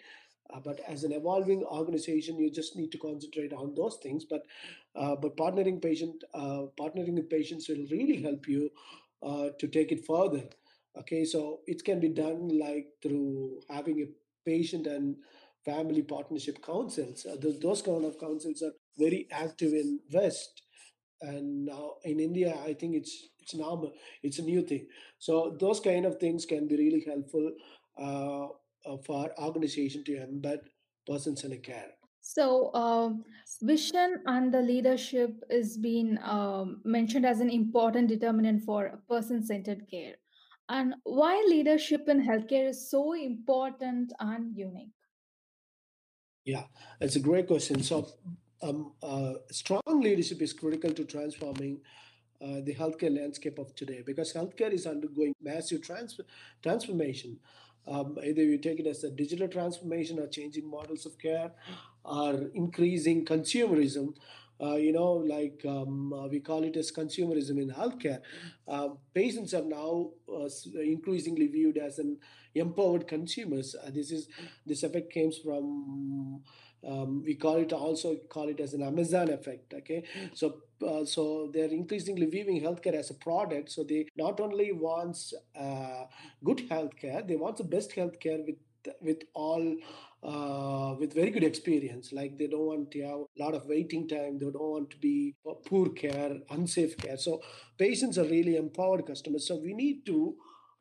uh, 0.53 0.59
but 0.63 0.79
as 0.87 1.03
an 1.03 1.11
evolving 1.11 1.63
organization, 1.63 2.37
you 2.37 2.51
just 2.51 2.75
need 2.75 2.91
to 2.91 2.97
concentrate 2.97 3.51
on 3.53 3.73
those 3.75 3.97
things. 4.01 4.25
But 4.25 4.43
uh, 4.95 5.15
but 5.15 5.35
partnering 5.37 5.81
patient 5.81 6.23
uh, 6.33 6.63
partnering 6.79 7.15
with 7.15 7.29
patients 7.29 7.67
will 7.67 7.85
really 7.91 8.21
help 8.21 8.47
you 8.47 8.69
uh, 9.23 9.49
to 9.59 9.67
take 9.67 9.91
it 9.91 10.05
further. 10.05 10.43
Okay, 10.97 11.25
so 11.25 11.59
it 11.67 11.83
can 11.83 11.99
be 11.99 12.09
done 12.09 12.57
like 12.57 12.87
through 13.01 13.61
having 13.69 14.01
a 14.01 14.49
patient 14.49 14.87
and 14.87 15.15
family 15.65 16.01
partnership 16.01 16.63
councils. 16.63 17.25
Uh, 17.25 17.35
those, 17.41 17.59
those 17.59 17.81
kind 17.81 18.05
of 18.05 18.19
councils 18.19 18.61
are 18.61 18.73
very 18.97 19.27
active 19.31 19.73
in 19.73 19.99
West 20.13 20.61
and 21.21 21.65
now 21.65 21.93
in 22.03 22.19
India, 22.19 22.57
I 22.65 22.73
think 22.73 22.95
it's 22.95 23.29
it's 23.39 23.55
normal. 23.55 23.93
It's 24.23 24.39
a 24.39 24.41
new 24.41 24.63
thing. 24.63 24.87
So 25.19 25.55
those 25.59 25.79
kind 25.79 26.05
of 26.05 26.19
things 26.19 26.45
can 26.45 26.67
be 26.67 26.77
really 26.77 27.03
helpful 27.05 27.51
uh, 27.97 28.47
uh, 28.89 28.97
for 29.05 29.31
organization 29.39 30.03
to 30.05 30.13
embed 30.13 30.59
person-centered 31.07 31.63
care. 31.63 31.91
So, 32.21 32.73
um, 32.73 33.23
vision 33.61 34.23
and 34.25 34.51
the 34.51 34.61
leadership 34.61 35.43
is 35.51 35.77
being 35.77 36.17
um, 36.23 36.81
mentioned 36.83 37.23
as 37.23 37.39
an 37.39 37.51
important 37.51 38.07
determinant 38.07 38.63
for 38.63 38.99
person-centered 39.07 39.87
care. 39.91 40.15
And 40.69 40.93
why 41.01 41.43
leadership 41.47 42.07
in 42.07 42.21
healthcare 42.21 42.67
is 42.69 42.87
so 42.87 43.13
important 43.13 44.13
and 44.19 44.55
unique? 44.55 44.93
Yeah, 46.43 46.65
it's 47.01 47.15
a 47.15 47.19
great 47.19 47.47
question. 47.47 47.81
So, 47.81 48.07
um, 48.61 48.93
uh, 49.01 49.35
strong 49.51 49.81
leadership 49.87 50.41
is 50.41 50.53
critical 50.53 50.91
to 50.93 51.05
transforming 51.05 51.81
uh, 52.41 52.61
the 52.61 52.75
healthcare 52.75 53.15
landscape 53.15 53.57
of 53.57 53.73
today 53.75 54.01
because 54.05 54.33
healthcare 54.33 54.71
is 54.71 54.85
undergoing 54.85 55.33
massive 55.41 55.81
trans- 55.81 56.19
transformation. 56.61 57.39
Um, 57.87 58.17
either 58.23 58.43
you 58.43 58.57
take 58.57 58.79
it 58.79 58.87
as 58.87 59.03
a 59.03 59.11
digital 59.11 59.47
transformation 59.47 60.19
or 60.19 60.27
changing 60.27 60.69
models 60.69 61.05
of 61.05 61.17
care 61.17 61.53
or 62.03 62.49
increasing 62.53 63.25
consumerism. 63.25 64.15
Uh, 64.61 64.75
you 64.75 64.93
know, 64.93 65.13
like 65.13 65.61
um, 65.67 66.13
uh, 66.13 66.27
we 66.27 66.39
call 66.39 66.63
it 66.63 66.77
as 66.77 66.91
consumerism 66.91 67.61
in 67.61 67.69
healthcare. 67.69 68.21
Uh, 68.67 68.89
patients 69.13 69.53
are 69.53 69.65
now 69.65 70.11
uh, 70.33 70.47
increasingly 70.79 71.47
viewed 71.47 71.77
as 71.77 71.99
an 71.99 72.17
empowered 72.53 73.07
consumers. 73.07 73.75
Uh, 73.75 73.89
this 73.93 74.11
is 74.11 74.27
this 74.65 74.83
effect 74.83 75.13
comes 75.13 75.37
from 75.37 76.41
um, 76.87 77.23
we 77.23 77.35
call 77.35 77.57
it 77.57 77.73
also 77.73 78.15
call 78.29 78.47
it 78.47 78.59
as 78.59 78.73
an 78.73 78.81
Amazon 78.81 79.29
effect. 79.29 79.73
Okay, 79.73 80.03
so 80.33 80.61
uh, 80.85 81.05
so 81.05 81.49
they're 81.53 81.69
increasingly 81.69 82.25
viewing 82.25 82.61
healthcare 82.61 82.93
as 82.93 83.09
a 83.09 83.15
product. 83.15 83.71
So 83.71 83.83
they 83.83 84.07
not 84.15 84.39
only 84.39 84.71
wants 84.71 85.33
uh, 85.59 86.05
good 86.43 86.69
healthcare, 86.69 87.27
they 87.27 87.35
want 87.35 87.57
the 87.57 87.63
best 87.63 87.91
healthcare 87.91 88.45
with 88.45 88.57
with 89.01 89.23
all 89.33 89.77
uh, 90.25 90.95
with 90.99 91.13
very 91.13 91.29
good 91.29 91.43
experience. 91.43 92.11
Like 92.11 92.37
they 92.37 92.47
don't 92.47 92.65
want 92.65 92.91
to 92.91 93.01
have 93.03 93.19
a 93.19 93.43
lot 93.43 93.53
of 93.53 93.65
waiting 93.67 94.07
time. 94.07 94.39
They 94.39 94.45
don't 94.45 94.71
want 94.77 94.89
to 94.91 94.97
be 94.97 95.35
poor 95.65 95.89
care, 95.89 96.37
unsafe 96.49 96.97
care. 96.97 97.17
So 97.17 97.41
patients 97.77 98.17
are 98.17 98.25
really 98.25 98.55
empowered 98.55 99.05
customers. 99.05 99.47
So 99.47 99.55
we 99.57 99.73
need 99.73 100.05
to 100.07 100.35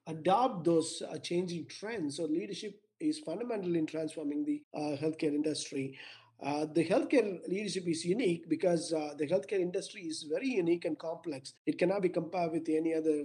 adopt 0.07 0.65
those 0.65 1.03
uh, 1.11 1.19
changing 1.19 1.67
trends. 1.67 2.17
So 2.17 2.25
leadership 2.25 2.81
is 3.01 3.19
fundamental 3.19 3.75
in 3.75 3.87
transforming 3.87 4.45
the 4.45 4.63
uh, 4.75 4.97
healthcare 4.97 5.35
industry. 5.35 5.99
Uh, 6.43 6.67
the 6.73 6.85
healthcare 6.85 7.39
leadership 7.49 7.87
is 7.87 8.05
unique 8.05 8.49
because 8.49 8.93
uh, 8.93 9.15
the 9.19 9.27
healthcare 9.27 9.61
industry 9.61 10.03
is 10.03 10.27
very 10.31 10.49
unique 10.49 10.85
and 10.85 10.99
complex. 10.99 11.55
It 11.67 11.79
cannot 11.79 12.03
be 12.03 12.09
compared 12.09 12.53
with 12.53 12.69
any 12.69 12.95
other 12.95 13.25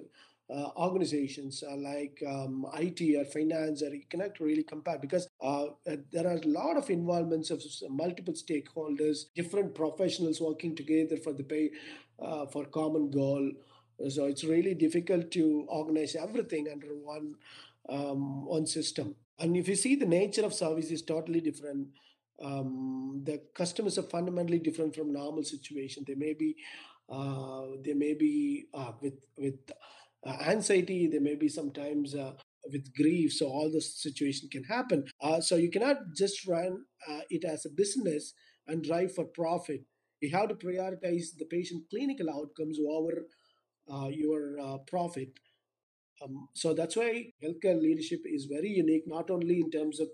uh, 0.53 0.69
organizations 0.77 1.63
uh, 1.69 1.75
like 1.75 2.21
um, 2.27 2.65
IT 2.77 3.01
or 3.15 3.25
finance, 3.25 3.83
or 3.83 3.91
cannot 4.09 4.39
really 4.39 4.63
compare 4.63 4.97
because 4.97 5.27
uh, 5.41 5.65
uh, 5.87 5.95
there 6.11 6.27
are 6.27 6.37
a 6.37 6.47
lot 6.47 6.75
of 6.75 6.89
involvements 6.89 7.51
of 7.51 7.63
multiple 7.89 8.33
stakeholders, 8.33 9.25
different 9.35 9.75
professionals 9.75 10.41
working 10.41 10.75
together 10.75 11.17
for 11.17 11.33
the 11.33 11.43
pay 11.43 11.69
uh, 12.19 12.45
for 12.47 12.65
common 12.65 13.11
goal. 13.11 13.51
So 14.09 14.25
it's 14.25 14.43
really 14.43 14.73
difficult 14.73 15.29
to 15.31 15.65
organize 15.67 16.15
everything 16.15 16.67
under 16.71 16.87
one 16.87 17.35
um, 17.89 18.45
one 18.45 18.65
system. 18.65 19.15
And 19.39 19.55
if 19.55 19.67
you 19.67 19.75
see 19.75 19.95
the 19.95 20.05
nature 20.05 20.45
of 20.45 20.53
service 20.53 20.91
is 20.91 21.01
totally 21.01 21.41
different. 21.41 21.87
Um, 22.41 23.21
the 23.25 23.41
customers 23.53 23.97
are 23.97 24.03
fundamentally 24.03 24.59
different 24.59 24.95
from 24.95 25.11
normal 25.11 25.43
situation. 25.43 26.05
They 26.07 26.15
may 26.15 26.33
be 26.33 26.55
uh, 27.09 27.63
they 27.83 27.93
may 27.93 28.13
be 28.13 28.67
with 29.01 29.19
with 29.37 29.59
uh, 30.25 30.37
anxiety. 30.45 31.07
there 31.07 31.21
may 31.21 31.35
be 31.35 31.49
sometimes 31.49 32.15
uh, 32.15 32.33
with 32.71 32.93
grief. 32.95 33.33
So 33.33 33.47
all 33.47 33.71
those 33.71 34.01
situation 34.01 34.49
can 34.51 34.63
happen. 34.63 35.05
Uh, 35.21 35.41
so 35.41 35.55
you 35.55 35.69
cannot 35.69 35.97
just 36.15 36.47
run 36.47 36.83
uh, 37.09 37.21
it 37.29 37.43
as 37.45 37.65
a 37.65 37.69
business 37.69 38.33
and 38.67 38.83
drive 38.83 39.13
for 39.13 39.25
profit. 39.25 39.81
You 40.21 40.31
have 40.35 40.49
to 40.49 40.55
prioritize 40.55 41.37
the 41.37 41.45
patient 41.49 41.83
clinical 41.89 42.29
outcomes 42.29 42.77
over 42.87 43.25
uh, 43.91 44.07
your 44.07 44.59
uh, 44.59 44.77
profit. 44.87 45.29
Um, 46.21 46.49
so 46.53 46.73
that's 46.73 46.97
why 46.97 47.27
healthcare 47.41 47.81
leadership 47.81 48.19
is 48.25 48.45
very 48.45 48.69
unique, 48.69 49.03
not 49.07 49.31
only 49.31 49.61
in 49.61 49.71
terms 49.71 49.99
of 49.99 50.09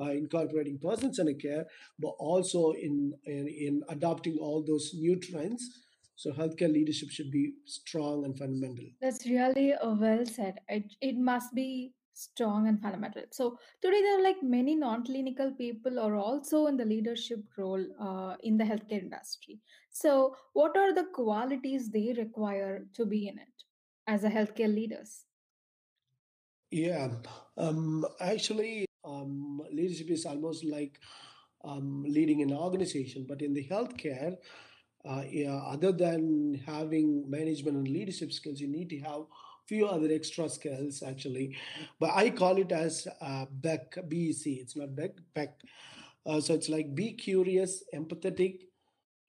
incorporating 0.00 0.80
person-centered 0.82 1.40
care, 1.40 1.64
but 2.00 2.14
also 2.18 2.72
in, 2.72 3.12
in 3.24 3.46
in 3.46 3.82
adopting 3.88 4.36
all 4.40 4.64
those 4.66 4.90
new 4.94 5.14
trends. 5.14 5.81
So 6.16 6.30
healthcare 6.32 6.72
leadership 6.72 7.10
should 7.10 7.30
be 7.30 7.54
strong 7.64 8.24
and 8.24 8.38
fundamental. 8.38 8.84
That's 9.00 9.26
really 9.26 9.74
uh, 9.74 9.94
well 9.94 10.24
said. 10.26 10.60
It, 10.68 10.94
it 11.00 11.16
must 11.16 11.54
be 11.54 11.94
strong 12.14 12.68
and 12.68 12.80
fundamental. 12.80 13.22
So 13.30 13.58
today 13.80 14.02
there 14.02 14.18
are 14.18 14.22
like 14.22 14.42
many 14.42 14.74
non-clinical 14.76 15.52
people 15.52 15.98
are 15.98 16.16
also 16.16 16.66
in 16.66 16.76
the 16.76 16.84
leadership 16.84 17.40
role 17.56 17.84
uh, 18.00 18.36
in 18.42 18.56
the 18.56 18.64
healthcare 18.64 19.02
industry. 19.02 19.60
So 19.90 20.36
what 20.52 20.76
are 20.76 20.94
the 20.94 21.06
qualities 21.14 21.90
they 21.90 22.14
require 22.16 22.86
to 22.94 23.06
be 23.06 23.28
in 23.28 23.38
it 23.38 23.64
as 24.06 24.24
a 24.24 24.30
healthcare 24.30 24.72
leaders? 24.72 25.24
Yeah, 26.70 27.08
um, 27.58 28.06
actually, 28.20 28.86
um, 29.04 29.60
leadership 29.70 30.10
is 30.10 30.24
almost 30.24 30.64
like 30.64 30.98
um, 31.64 32.02
leading 32.06 32.40
an 32.42 32.52
organization, 32.52 33.26
but 33.28 33.42
in 33.42 33.52
the 33.52 33.66
healthcare, 33.68 34.36
uh, 35.04 35.22
yeah, 35.28 35.56
other 35.66 35.92
than 35.92 36.62
having 36.66 37.28
management 37.28 37.76
and 37.76 37.88
leadership 37.88 38.32
skills, 38.32 38.60
you 38.60 38.68
need 38.68 38.88
to 38.90 38.98
have 39.00 39.22
few 39.66 39.86
other 39.86 40.08
extra 40.12 40.48
skills 40.48 41.02
actually. 41.02 41.56
But 41.98 42.10
I 42.14 42.30
call 42.30 42.58
it 42.58 42.72
as 42.72 43.06
uh, 43.20 43.46
BEC, 43.50 43.94
BEC. 44.08 44.46
It's 44.46 44.76
not 44.76 44.94
BEC, 44.94 45.12
BEC. 45.34 45.50
Uh, 46.26 46.40
so 46.40 46.54
it's 46.54 46.68
like 46.68 46.94
be 46.94 47.12
curious, 47.12 47.82
empathetic, 47.94 48.60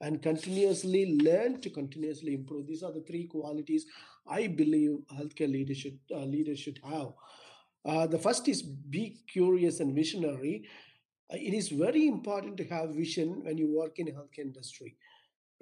and 0.01 0.21
continuously 0.21 1.17
learn 1.23 1.61
to 1.61 1.69
continuously 1.69 2.33
improve. 2.33 2.67
These 2.67 2.83
are 2.83 2.91
the 2.91 3.01
three 3.01 3.25
qualities 3.25 3.85
I 4.27 4.47
believe 4.47 4.97
healthcare 5.11 5.51
leadership 5.51 5.95
uh, 6.11 6.19
leaders 6.19 6.59
should 6.59 6.79
have. 6.83 7.13
Uh, 7.85 8.07
the 8.07 8.19
first 8.19 8.47
is 8.47 8.61
be 8.61 9.17
curious 9.27 9.79
and 9.79 9.93
visionary. 9.95 10.65
Uh, 11.31 11.37
it 11.37 11.53
is 11.53 11.69
very 11.69 12.07
important 12.07 12.57
to 12.57 12.63
have 12.65 12.95
vision 12.95 13.43
when 13.43 13.57
you 13.57 13.75
work 13.75 13.99
in 13.99 14.07
healthcare 14.07 14.39
industry. 14.39 14.95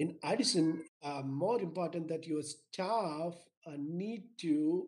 In 0.02 0.16
addition, 0.24 0.84
uh, 1.04 1.22
more 1.24 1.62
important 1.62 2.08
that 2.08 2.26
your 2.26 2.42
staff 2.42 3.36
uh, 3.68 3.78
need 3.78 4.24
to 4.40 4.88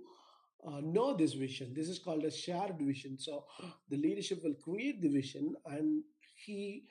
uh, 0.68 0.80
know 0.82 1.16
this 1.16 1.34
vision. 1.34 1.72
This 1.76 1.88
is 1.88 2.00
called 2.00 2.24
a 2.26 2.32
shared 2.32 2.80
vision. 2.80 3.20
So 3.20 3.46
the 3.92 3.98
leadership 3.98 4.44
will 4.44 4.56
create 4.56 5.04
the 5.04 5.10
vision, 5.10 5.54
and 5.68 6.04
he 6.44 6.86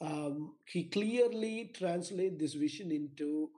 um, 0.00 0.56
he 0.64 0.82
clearly 0.96 1.70
translate 1.78 2.36
this 2.36 2.54
vision 2.54 2.90
into 2.90 3.50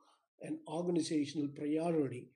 an 0.42 0.58
organizational 0.68 1.48
priority 1.48 2.28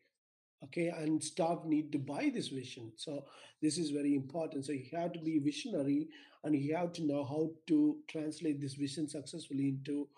okay 0.64 0.88
and 0.88 1.22
staff 1.22 1.58
need 1.64 1.92
to 1.92 1.98
buy 1.98 2.30
this 2.34 2.48
vision 2.48 2.90
so 2.96 3.24
this 3.60 3.76
is 3.76 3.90
very 3.90 4.14
important 4.14 4.64
so 4.64 4.72
you 4.72 4.86
have 4.92 5.12
to 5.12 5.18
be 5.18 5.38
visionary 5.38 6.08
and 6.42 6.56
you 6.56 6.74
have 6.74 6.92
to 6.92 7.04
know 7.04 7.22
how 7.24 7.50
to 7.66 7.98
translate 8.08 8.60
this 8.60 8.74
vision 8.74 9.08
successfully 9.08 9.68
into 9.68 10.08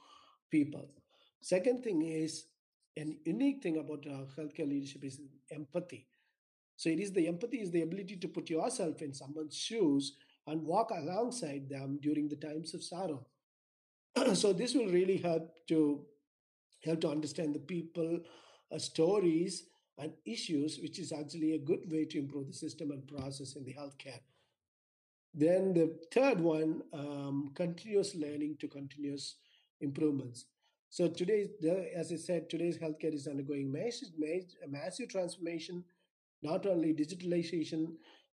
people 0.50 0.88
second 1.40 1.82
thing 1.82 2.02
is 2.02 2.44
an 2.96 3.16
unique 3.24 3.62
thing 3.62 3.78
about 3.78 4.04
uh, 4.06 4.24
healthcare 4.38 4.68
leadership 4.68 5.04
is 5.04 5.20
empathy. 5.50 6.06
So 6.76 6.88
it 6.88 6.98
is 6.98 7.12
the 7.12 7.28
empathy 7.28 7.58
is 7.58 7.70
the 7.70 7.82
ability 7.82 8.16
to 8.16 8.28
put 8.28 8.50
yourself 8.50 9.02
in 9.02 9.12
someone's 9.12 9.56
shoes 9.56 10.14
and 10.46 10.62
walk 10.62 10.90
alongside 10.90 11.68
them 11.68 11.98
during 12.02 12.28
the 12.28 12.36
times 12.36 12.74
of 12.74 12.82
sorrow. 12.82 13.26
So 14.34 14.52
this 14.52 14.74
will 14.74 14.88
really 14.88 15.18
help 15.18 15.54
to 15.68 16.04
help 16.84 17.00
to 17.02 17.10
understand 17.10 17.54
the 17.54 17.60
people 17.60 18.20
uh, 18.72 18.78
stories 18.78 19.64
and 19.98 20.12
issues 20.24 20.78
which 20.80 20.98
is 20.98 21.12
actually 21.12 21.54
a 21.54 21.58
good 21.58 21.90
way 21.90 22.06
to 22.06 22.18
improve 22.18 22.46
the 22.46 22.54
system 22.54 22.90
and 22.90 23.06
process 23.06 23.56
in 23.56 23.64
the 23.64 23.74
healthcare. 23.74 24.20
Then 25.34 25.74
the 25.74 25.98
third 26.12 26.40
one 26.40 26.82
um, 26.92 27.52
continuous 27.54 28.14
learning 28.14 28.56
to 28.60 28.68
continuous 28.68 29.36
improvements 29.80 30.46
so 30.90 31.08
today 31.08 31.48
as 31.96 32.12
i 32.12 32.16
said 32.16 32.50
today's 32.50 32.78
healthcare 32.78 33.14
is 33.14 33.26
undergoing 33.26 33.72
massive, 33.72 34.08
massive 34.68 35.08
transformation 35.08 35.82
not 36.42 36.66
only 36.66 36.92
digitalization 36.92 37.86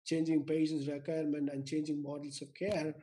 changing 0.05 0.45
patients 0.45 0.89
requirement 0.89 1.49
and 1.53 1.67
changing 1.67 2.03
models 2.03 2.43
of 2.43 2.53
care 2.55 2.95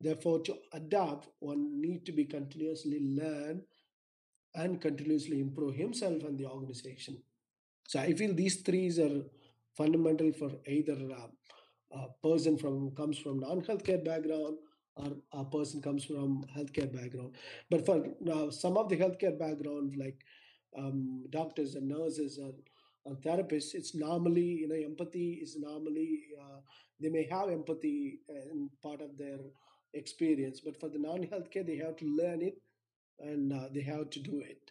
therefore 0.00 0.40
to 0.40 0.56
adapt 0.74 1.28
one 1.38 1.80
need 1.80 2.04
to 2.04 2.12
be 2.12 2.24
continuously 2.24 3.00
learn 3.00 3.62
and 4.56 4.80
continuously 4.80 5.40
improve 5.40 5.74
himself 5.74 6.22
and 6.24 6.38
the 6.38 6.46
organization. 6.46 7.22
So 7.86 8.00
I 8.00 8.14
feel 8.14 8.34
these 8.34 8.62
three 8.62 8.88
are 8.98 9.22
fundamental 9.76 10.32
for 10.32 10.50
either 10.66 10.98
uh, 11.12 11.28
a 11.92 12.26
person 12.26 12.56
from 12.56 12.90
comes 12.96 13.18
from 13.18 13.40
non-healthcare 13.40 14.04
background 14.04 14.56
or 14.96 15.12
a 15.32 15.44
person 15.44 15.82
comes 15.82 16.04
from 16.04 16.44
healthcare 16.56 16.92
background. 16.92 17.36
But 17.70 17.86
for 17.86 18.06
now, 18.20 18.50
some 18.50 18.76
of 18.76 18.88
the 18.88 18.96
healthcare 18.96 19.38
background 19.38 19.96
like 19.96 20.24
um, 20.76 21.24
doctors 21.30 21.74
and 21.74 21.88
nurses 21.88 22.38
and, 22.38 22.54
and 23.06 23.16
therapists, 23.22 23.74
it's 23.74 23.94
normally 23.94 24.42
you 24.62 24.68
know 24.68 24.74
empathy 24.76 25.40
is 25.42 25.56
normally 25.58 26.22
uh, 26.40 26.60
they 27.00 27.08
may 27.10 27.24
have 27.30 27.50
empathy 27.50 28.20
in 28.28 28.70
part 28.82 29.00
of 29.02 29.16
their 29.18 29.38
experience, 29.94 30.60
but 30.60 30.78
for 30.80 30.88
the 30.88 30.98
non-healthcare, 30.98 31.66
they 31.66 31.76
have 31.76 31.96
to 31.96 32.06
learn 32.06 32.42
it 32.42 32.60
and 33.20 33.52
uh, 33.52 33.68
they 33.72 33.82
have 33.82 34.10
to 34.10 34.20
do 34.20 34.40
it. 34.40 34.70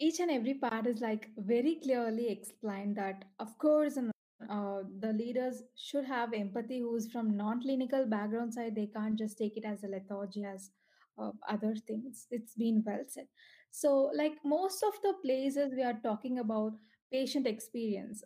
each 0.00 0.20
and 0.20 0.30
every 0.30 0.54
part 0.54 0.86
is 0.86 1.00
like 1.00 1.28
very 1.38 1.76
clearly 1.82 2.28
explained 2.30 2.96
that 2.96 3.24
of 3.40 3.56
course 3.58 3.96
and 3.96 4.13
uh, 4.50 4.82
the 5.00 5.12
leaders 5.12 5.62
should 5.76 6.04
have 6.04 6.32
empathy 6.34 6.80
who's 6.80 7.10
from 7.10 7.36
non-clinical 7.36 8.06
background 8.06 8.54
side. 8.54 8.74
They 8.74 8.86
can't 8.86 9.18
just 9.18 9.38
take 9.38 9.56
it 9.56 9.64
as 9.64 9.84
a 9.84 9.88
lethargy 9.88 10.44
as 10.44 10.70
uh, 11.18 11.30
other 11.48 11.74
things. 11.86 12.26
It's 12.30 12.54
been 12.54 12.82
well 12.86 13.04
said. 13.08 13.26
So 13.70 14.10
like 14.16 14.34
most 14.44 14.82
of 14.82 14.94
the 15.02 15.14
places 15.24 15.74
we 15.74 15.82
are 15.82 15.98
talking 16.02 16.38
about 16.38 16.72
patient 17.12 17.46
experience. 17.46 18.22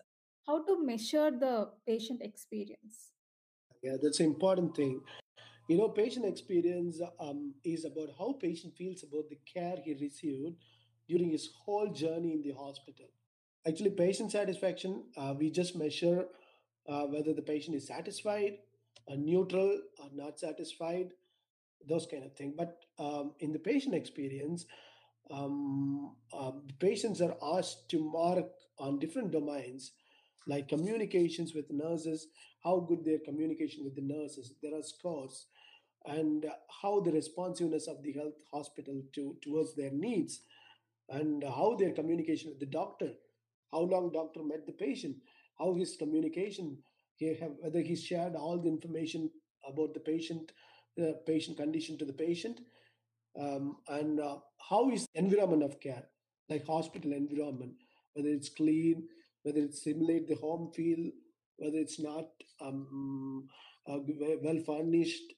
How 0.46 0.64
to 0.64 0.85
measure 0.85 1.31
the 1.31 1.70
patient 1.87 2.22
experience? 2.22 3.12
Yeah, 3.83 3.96
that's 4.02 4.20
an 4.20 4.26
important 4.26 4.74
thing. 4.76 5.00
You 5.68 5.78
know, 5.78 5.88
patient 5.90 6.24
experience 6.26 7.00
um, 7.20 7.54
is 7.64 7.85
about 7.85 8.11
how 8.18 8.35
patient 8.40 8.74
feels 8.76 9.02
about 9.02 9.28
the 9.28 9.38
care 9.52 9.76
he 9.85 9.94
received 9.94 10.57
during 11.09 11.31
his 11.31 11.48
whole 11.64 11.92
journey 11.92 12.33
in 12.33 12.42
the 12.42 12.52
hospital. 12.52 13.07
Actually, 13.66 13.90
patient 13.90 14.32
satisfaction, 14.32 15.04
uh, 15.16 15.34
we 15.36 15.50
just 15.50 15.76
measure 15.76 16.26
uh, 16.88 17.02
whether 17.02 17.32
the 17.34 17.42
patient 17.42 17.76
is 17.76 17.86
satisfied, 17.86 18.58
uh, 19.10 19.14
neutral, 19.16 19.80
or 19.98 20.08
not 20.14 20.38
satisfied, 20.38 21.12
those 21.86 22.06
kind 22.06 22.24
of 22.24 22.34
thing. 22.34 22.54
But 22.56 22.78
um, 22.98 23.32
in 23.40 23.52
the 23.52 23.58
patient 23.58 23.94
experience, 23.94 24.64
um, 25.30 26.16
the 26.32 26.74
patients 26.78 27.20
are 27.20 27.36
asked 27.42 27.88
to 27.90 27.98
mark 28.00 28.46
on 28.78 28.98
different 28.98 29.32
domains 29.32 29.92
like 30.46 30.68
communications 30.68 31.54
with 31.54 31.70
nurses, 31.70 32.28
how 32.64 32.80
good 32.80 33.04
their 33.04 33.18
communication 33.18 33.84
with 33.84 33.94
the 33.94 34.02
nurses. 34.02 34.54
There 34.62 34.74
are 34.74 34.82
scores 34.82 35.46
and 36.06 36.46
uh, 36.46 36.50
how 36.82 37.00
the 37.00 37.12
responsiveness 37.12 37.86
of 37.86 38.02
the 38.02 38.12
health 38.12 38.40
hospital 38.50 39.02
to 39.14 39.36
towards 39.42 39.74
their 39.74 39.90
needs 39.90 40.40
and 41.10 41.44
how 41.44 41.76
their 41.78 41.92
communication 41.92 42.50
with 42.50 42.60
the 42.60 42.66
doctor 42.66 43.10
how 43.72 43.81
long 43.81 44.11
doctor 44.12 44.42
met 44.42 44.66
the 44.66 44.72
patient 44.72 45.16
how 45.59 45.74
his 45.74 45.96
communication 45.96 46.76
he 47.16 47.35
have 47.35 47.52
whether 47.61 47.81
he 47.81 47.96
shared 47.96 48.35
all 48.35 48.59
the 48.59 48.68
information 48.68 49.31
about 49.68 49.94
the 49.94 50.00
patient 50.00 50.52
uh, 51.02 51.12
patient 51.26 51.57
condition 51.57 51.98
to 51.98 52.04
the 52.04 52.12
patient 52.12 52.61
um, 53.40 53.76
and 53.88 54.20
uh, 54.20 54.37
how 54.68 54.90
is 54.90 55.07
environment 55.14 55.62
of 55.62 55.81
care 55.81 56.04
like 56.48 56.66
hospital 56.66 57.12
environment 57.12 57.72
whether 58.14 58.28
it's 58.28 58.48
clean 58.48 59.07
whether 59.42 59.61
it 59.61 59.74
simulate 59.74 60.28
the 60.28 60.35
home 60.37 60.70
feel 60.72 61.11
whether 61.57 61.76
it's 61.76 62.00
not 62.00 62.28
um, 62.61 63.48
uh, 63.88 63.98
well 64.42 64.61
furnished 64.66 65.35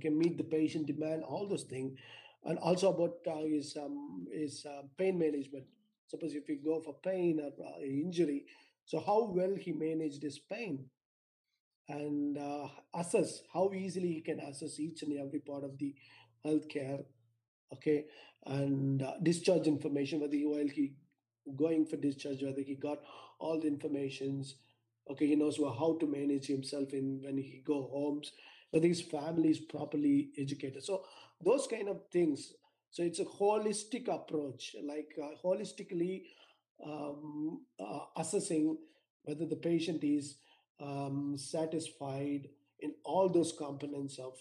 can 0.00 0.18
meet 0.18 0.36
the 0.36 0.44
patient 0.44 0.86
demand 0.86 1.22
all 1.22 1.48
those 1.48 1.62
things 1.64 1.98
and 2.44 2.58
also 2.58 2.92
about 2.92 3.16
uh, 3.26 3.42
his 3.42 3.76
um, 3.76 4.26
his 4.32 4.66
uh, 4.66 4.82
pain 4.98 5.18
management 5.18 5.64
suppose 6.06 6.34
if 6.34 6.48
you 6.48 6.58
go 6.64 6.80
for 6.80 6.94
pain 7.02 7.40
or 7.40 7.52
uh, 7.66 7.80
injury 7.80 8.44
so 8.84 9.00
how 9.00 9.32
well 9.34 9.54
he 9.56 9.72
managed 9.72 10.22
his 10.22 10.38
pain 10.38 10.86
and 11.88 12.36
uh, 12.38 12.68
assess 12.94 13.42
how 13.52 13.70
easily 13.72 14.12
he 14.12 14.20
can 14.20 14.40
assess 14.40 14.78
each 14.80 15.02
and 15.02 15.18
every 15.18 15.40
part 15.40 15.64
of 15.64 15.78
the 15.78 15.94
healthcare 16.44 17.04
okay? 17.72 18.06
And 18.44 19.02
uh, 19.02 19.14
discharge 19.22 19.66
information 19.66 20.20
whether 20.20 20.36
he, 20.36 20.46
while 20.46 20.68
he 20.68 20.94
going 21.56 21.86
for 21.86 21.96
discharge 21.96 22.42
whether 22.42 22.60
he 22.60 22.74
got 22.74 22.98
all 23.38 23.60
the 23.60 23.68
informations 23.68 24.56
okay? 25.10 25.26
He 25.26 25.36
knows 25.36 25.58
how 25.58 25.96
to 26.00 26.06
manage 26.06 26.46
himself 26.46 26.92
in 26.92 27.20
when 27.22 27.38
he 27.38 27.62
go 27.64 27.88
homes 27.92 28.32
whether 28.70 28.88
his 28.88 29.02
family 29.02 29.50
is 29.50 29.60
properly 29.60 30.30
educated. 30.36 30.82
So 30.82 31.04
those 31.44 31.68
kind 31.68 31.88
of 31.88 32.00
things 32.12 32.52
so 32.96 33.02
it's 33.02 33.18
a 33.18 33.26
holistic 33.26 34.08
approach 34.08 34.74
like 34.82 35.12
uh, 35.22 35.36
holistically 35.44 36.22
um, 36.82 37.60
uh, 37.78 37.98
assessing 38.16 38.78
whether 39.24 39.44
the 39.44 39.56
patient 39.56 40.02
is 40.02 40.38
um, 40.80 41.34
satisfied 41.36 42.48
in 42.80 42.94
all 43.04 43.28
those 43.28 43.52
components 43.52 44.18
of 44.18 44.38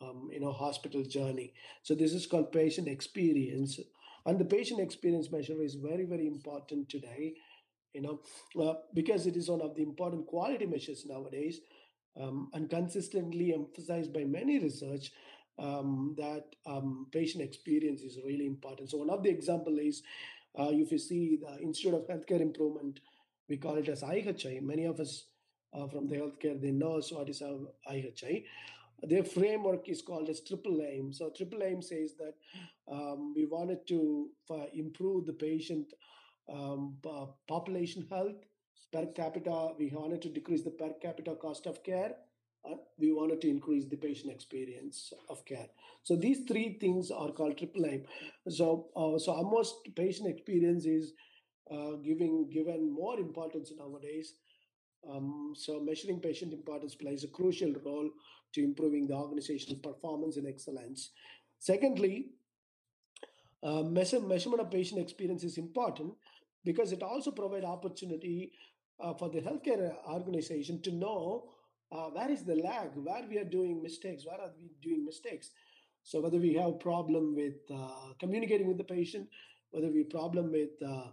um, 0.00 0.28
you 0.30 0.38
know 0.38 0.52
hospital 0.52 1.02
journey. 1.02 1.54
So 1.82 1.96
this 1.96 2.12
is 2.12 2.28
called 2.28 2.52
patient 2.52 2.86
experience 2.86 3.80
and 4.26 4.38
the 4.38 4.44
patient 4.44 4.80
experience 4.80 5.32
measure 5.32 5.60
is 5.60 5.74
very 5.74 6.04
very 6.04 6.28
important 6.28 6.88
today 6.88 7.34
you 7.94 8.02
know 8.02 8.20
uh, 8.62 8.74
because 8.94 9.26
it 9.26 9.36
is 9.36 9.48
one 9.48 9.60
of 9.60 9.74
the 9.74 9.82
important 9.82 10.24
quality 10.28 10.66
measures 10.66 11.04
nowadays 11.04 11.58
um, 12.20 12.48
and 12.52 12.70
consistently 12.70 13.52
emphasized 13.54 14.12
by 14.12 14.22
many 14.24 14.60
research 14.60 15.10
um, 15.58 16.14
that 16.16 16.44
um, 16.66 17.06
patient 17.12 17.42
experience 17.42 18.02
is 18.02 18.18
really 18.24 18.46
important. 18.46 18.90
So 18.90 18.98
one 18.98 19.10
of 19.10 19.22
the 19.22 19.30
example 19.30 19.78
is 19.78 20.02
uh, 20.58 20.68
if 20.70 20.90
you 20.92 20.98
see 20.98 21.36
the 21.36 21.60
institute 21.60 21.94
of 21.94 22.06
healthcare 22.06 22.40
improvement 22.40 23.00
we 23.48 23.56
call 23.56 23.76
it 23.76 23.88
as 23.88 24.02
ihi 24.02 24.62
many 24.62 24.84
of 24.84 25.00
us 25.00 25.24
uh, 25.74 25.86
from 25.88 26.06
the 26.06 26.16
healthcare 26.16 26.60
they 26.60 26.70
know 26.70 27.00
what 27.10 27.28
is 27.28 27.42
ihi 27.42 28.44
their 29.02 29.24
framework 29.24 29.88
is 29.88 30.02
called 30.02 30.28
as 30.28 30.40
triple 30.40 30.82
aim. 30.82 31.12
So 31.12 31.30
triple 31.30 31.62
aim 31.62 31.82
says 31.82 32.14
that 32.18 32.34
um, 32.90 33.32
we 33.34 33.46
wanted 33.46 33.86
to 33.88 34.28
uh, 34.50 34.64
improve 34.74 35.26
the 35.26 35.32
patient 35.32 35.92
um, 36.52 36.96
po- 37.02 37.36
population 37.46 38.06
health 38.10 38.42
per 38.92 39.06
capita. 39.06 39.70
We 39.78 39.90
wanted 39.94 40.22
to 40.22 40.28
decrease 40.28 40.64
the 40.64 40.70
per 40.70 40.94
capita 41.00 41.36
cost 41.36 41.66
of 41.66 41.84
care 41.84 42.16
uh, 42.64 42.76
we 42.98 43.12
wanted 43.12 43.40
to 43.40 43.48
increase 43.48 43.86
the 43.86 43.96
patient 43.96 44.32
experience 44.32 45.12
of 45.28 45.44
care. 45.44 45.66
So 46.02 46.16
these 46.16 46.40
three 46.46 46.78
things 46.80 47.10
are 47.10 47.32
called 47.32 47.58
triple 47.58 47.86
aim. 47.86 48.04
So, 48.48 48.88
uh, 48.96 49.18
so 49.18 49.32
almost 49.32 49.74
patient 49.94 50.28
experience 50.28 50.86
is 50.86 51.12
uh, 51.70 51.92
giving 52.02 52.48
given 52.50 52.92
more 52.92 53.18
importance 53.18 53.72
nowadays. 53.78 54.34
Um, 55.08 55.52
so 55.54 55.80
measuring 55.80 56.20
patient 56.20 56.52
importance 56.52 56.94
plays 56.94 57.24
a 57.24 57.28
crucial 57.28 57.72
role 57.84 58.10
to 58.54 58.64
improving 58.64 59.06
the 59.06 59.14
organizational 59.14 59.78
performance 59.80 60.36
and 60.36 60.46
excellence. 60.46 61.10
Secondly, 61.58 62.30
uh, 63.62 63.82
measure, 63.82 64.20
measurement 64.20 64.62
of 64.62 64.70
patient 64.70 65.00
experience 65.00 65.44
is 65.44 65.58
important 65.58 66.14
because 66.64 66.92
it 66.92 67.02
also 67.02 67.30
provides 67.30 67.64
opportunity 67.64 68.52
uh, 69.00 69.14
for 69.14 69.28
the 69.28 69.40
healthcare 69.40 69.94
organization 70.08 70.80
to 70.82 70.92
know 70.92 71.50
uh, 71.90 72.08
where 72.10 72.30
is 72.30 72.44
the 72.44 72.54
lag, 72.54 72.90
where 72.94 73.24
we 73.28 73.38
are 73.38 73.44
doing 73.44 73.82
mistakes, 73.82 74.24
where 74.26 74.40
are 74.40 74.52
we 74.60 74.70
doing 74.82 75.04
mistakes. 75.04 75.50
So 76.02 76.20
whether 76.20 76.38
we 76.38 76.54
have 76.54 76.80
problem 76.80 77.34
with 77.34 77.56
uh, 77.74 78.12
communicating 78.20 78.68
with 78.68 78.78
the 78.78 78.84
patient, 78.84 79.28
whether 79.70 79.88
we 79.88 80.04
problem 80.04 80.52
with 80.52 80.70
uh, 80.82 81.08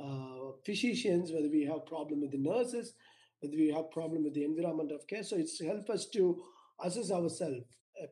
uh, 0.00 0.52
physicians, 0.64 1.32
whether 1.32 1.48
we 1.48 1.64
have 1.64 1.86
problem 1.86 2.20
with 2.20 2.32
the 2.32 2.38
nurses, 2.38 2.94
whether 3.40 3.56
we 3.56 3.70
have 3.70 3.90
problem 3.90 4.24
with 4.24 4.34
the 4.34 4.44
environment 4.44 4.92
of 4.92 5.06
care. 5.06 5.22
So 5.22 5.36
it's 5.36 5.60
help 5.60 5.90
us 5.90 6.06
to 6.14 6.40
assess 6.82 7.10
ourselves. 7.10 7.64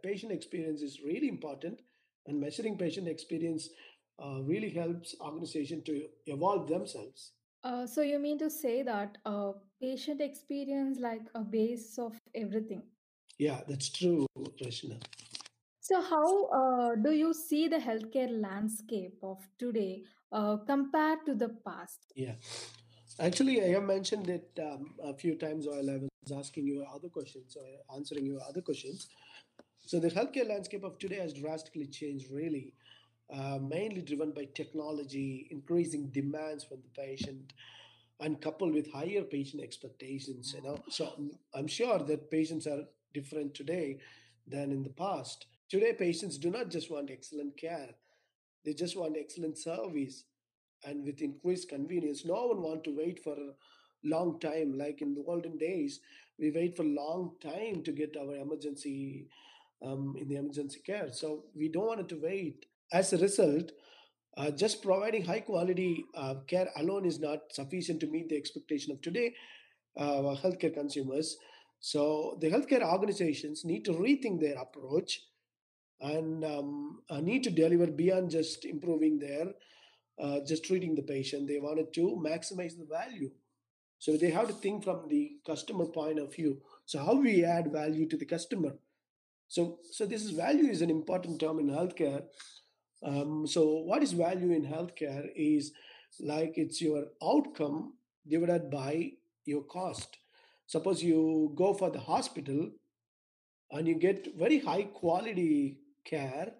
Patient 0.02 0.32
experience 0.32 0.82
is 0.82 1.00
really 1.04 1.28
important, 1.28 1.80
and 2.26 2.40
measuring 2.40 2.76
patient 2.76 3.06
experience 3.06 3.68
uh, 4.22 4.42
really 4.42 4.70
helps 4.70 5.14
organization 5.20 5.82
to 5.84 6.06
evolve 6.26 6.68
themselves. 6.68 7.32
Uh, 7.62 7.86
so 7.86 8.02
you 8.02 8.18
mean 8.18 8.38
to 8.38 8.50
say 8.50 8.82
that 8.82 9.18
patient 9.80 10.20
experience 10.20 10.98
like 10.98 11.22
a 11.34 11.40
base 11.40 11.98
of 11.98 12.18
everything. 12.34 12.82
Yeah, 13.38 13.60
that's 13.68 13.90
true, 13.90 14.26
Rashna. 14.62 15.00
So 15.80 16.02
how 16.02 16.46
uh, 16.46 16.94
do 16.96 17.12
you 17.12 17.32
see 17.32 17.68
the 17.68 17.76
healthcare 17.76 18.30
landscape 18.40 19.18
of 19.22 19.38
today 19.58 20.02
uh, 20.32 20.56
compared 20.56 21.24
to 21.26 21.34
the 21.34 21.50
past? 21.64 22.00
Yeah. 22.16 22.34
Actually, 23.20 23.62
I 23.62 23.68
have 23.68 23.84
mentioned 23.84 24.28
it 24.28 24.50
um, 24.60 24.94
a 25.02 25.14
few 25.14 25.36
times 25.36 25.66
while 25.66 25.88
I 25.88 25.98
was 25.98 26.32
asking 26.36 26.66
you 26.66 26.84
other 26.92 27.08
questions 27.08 27.56
or 27.56 27.96
answering 27.96 28.26
your 28.26 28.40
other 28.48 28.60
questions. 28.60 29.08
So 29.86 30.00
the 30.00 30.10
healthcare 30.10 30.48
landscape 30.48 30.82
of 30.82 30.98
today 30.98 31.20
has 31.20 31.32
drastically 31.32 31.86
changed, 31.86 32.30
really, 32.30 32.74
uh, 33.32 33.58
mainly 33.60 34.02
driven 34.02 34.32
by 34.32 34.48
technology, 34.54 35.46
increasing 35.50 36.08
demands 36.08 36.64
from 36.64 36.78
the 36.82 37.00
patient, 37.00 37.52
and 38.20 38.40
coupled 38.40 38.72
with 38.72 38.90
higher 38.92 39.22
patient 39.22 39.62
expectations. 39.62 40.54
You 40.56 40.62
know, 40.62 40.78
so 40.88 41.12
I'm 41.16 41.30
I'm 41.54 41.66
sure 41.66 41.98
that 41.98 42.30
patients 42.30 42.66
are 42.66 42.84
different 43.14 43.54
today 43.54 43.98
than 44.46 44.72
in 44.72 44.82
the 44.82 44.90
past. 44.90 45.46
Today, 45.68 45.92
patients 45.92 46.38
do 46.38 46.50
not 46.50 46.70
just 46.70 46.90
want 46.90 47.10
excellent 47.10 47.56
care; 47.56 47.90
they 48.64 48.74
just 48.74 48.96
want 48.96 49.16
excellent 49.18 49.58
service 49.58 50.24
and 50.84 51.04
with 51.04 51.22
increased 51.22 51.68
convenience. 51.68 52.24
No 52.24 52.46
one 52.46 52.62
want 52.62 52.84
to 52.84 52.96
wait 52.96 53.22
for 53.22 53.32
a 53.34 53.54
long 54.04 54.38
time. 54.40 54.76
Like 54.78 55.02
in 55.02 55.14
the 55.14 55.24
olden 55.26 55.56
days 55.58 56.00
we 56.38 56.50
wait 56.50 56.76
for 56.76 56.84
long 56.84 57.32
time 57.40 57.82
to 57.82 57.92
get 57.92 58.16
our 58.16 58.36
emergency 58.36 59.26
um, 59.84 60.14
in 60.18 60.28
the 60.28 60.36
emergency 60.36 60.80
care. 60.84 61.10
So 61.12 61.44
we 61.54 61.68
don't 61.68 61.86
want 61.86 62.08
to 62.08 62.20
wait. 62.22 62.66
As 62.92 63.12
a 63.12 63.18
result 63.18 63.72
uh, 64.36 64.50
just 64.50 64.82
providing 64.82 65.24
high 65.24 65.40
quality 65.40 66.04
uh, 66.14 66.34
care 66.46 66.68
alone 66.76 67.04
is 67.04 67.18
not 67.18 67.40
sufficient 67.50 68.00
to 68.00 68.06
meet 68.06 68.28
the 68.28 68.36
expectation 68.36 68.92
of 68.92 69.00
today 69.00 69.34
uh, 69.96 70.34
healthcare 70.42 70.74
consumers 70.74 71.36
so 71.80 72.36
the 72.40 72.50
healthcare 72.50 72.82
organizations 72.82 73.64
need 73.64 73.84
to 73.84 73.92
rethink 73.92 74.40
their 74.40 74.58
approach 74.58 75.20
and 76.00 76.44
um, 76.44 77.02
uh, 77.08 77.20
need 77.20 77.42
to 77.44 77.50
deliver 77.50 77.86
beyond 77.86 78.30
just 78.30 78.64
improving 78.64 79.18
their 79.18 79.46
uh, 80.18 80.40
just 80.46 80.64
treating 80.64 80.94
the 80.94 81.02
patient. 81.02 81.46
They 81.46 81.58
wanted 81.58 81.92
to 81.94 82.22
maximize 82.24 82.76
the 82.76 82.86
value. 82.90 83.30
So 83.98 84.16
they 84.16 84.30
have 84.30 84.48
to 84.48 84.54
think 84.54 84.84
from 84.84 85.08
the 85.08 85.32
customer 85.46 85.86
point 85.86 86.18
of 86.18 86.34
view. 86.34 86.60
So 86.84 86.98
how 86.98 87.14
we 87.14 87.44
add 87.44 87.72
value 87.72 88.08
to 88.08 88.16
the 88.16 88.26
customer. 88.26 88.72
So 89.48 89.78
so 89.92 90.06
this 90.06 90.24
is 90.24 90.30
value 90.30 90.70
is 90.70 90.82
an 90.82 90.90
important 90.90 91.40
term 91.40 91.58
in 91.58 91.68
healthcare. 91.68 92.24
Um, 93.02 93.46
so 93.46 93.82
what 93.84 94.02
is 94.02 94.12
value 94.12 94.52
in 94.52 94.64
healthcare 94.64 95.28
is 95.34 95.72
like 96.20 96.54
it's 96.56 96.80
your 96.80 97.04
outcome 97.22 97.94
divided 98.26 98.70
by 98.70 99.12
your 99.44 99.62
cost. 99.62 100.18
Suppose 100.66 101.02
you 101.02 101.52
go 101.54 101.74
for 101.74 101.90
the 101.90 102.00
hospital 102.00 102.70
and 103.70 103.86
you 103.86 103.94
get 103.94 104.36
very 104.36 104.58
high 104.58 104.84
quality 104.84 105.78
care 106.04 106.52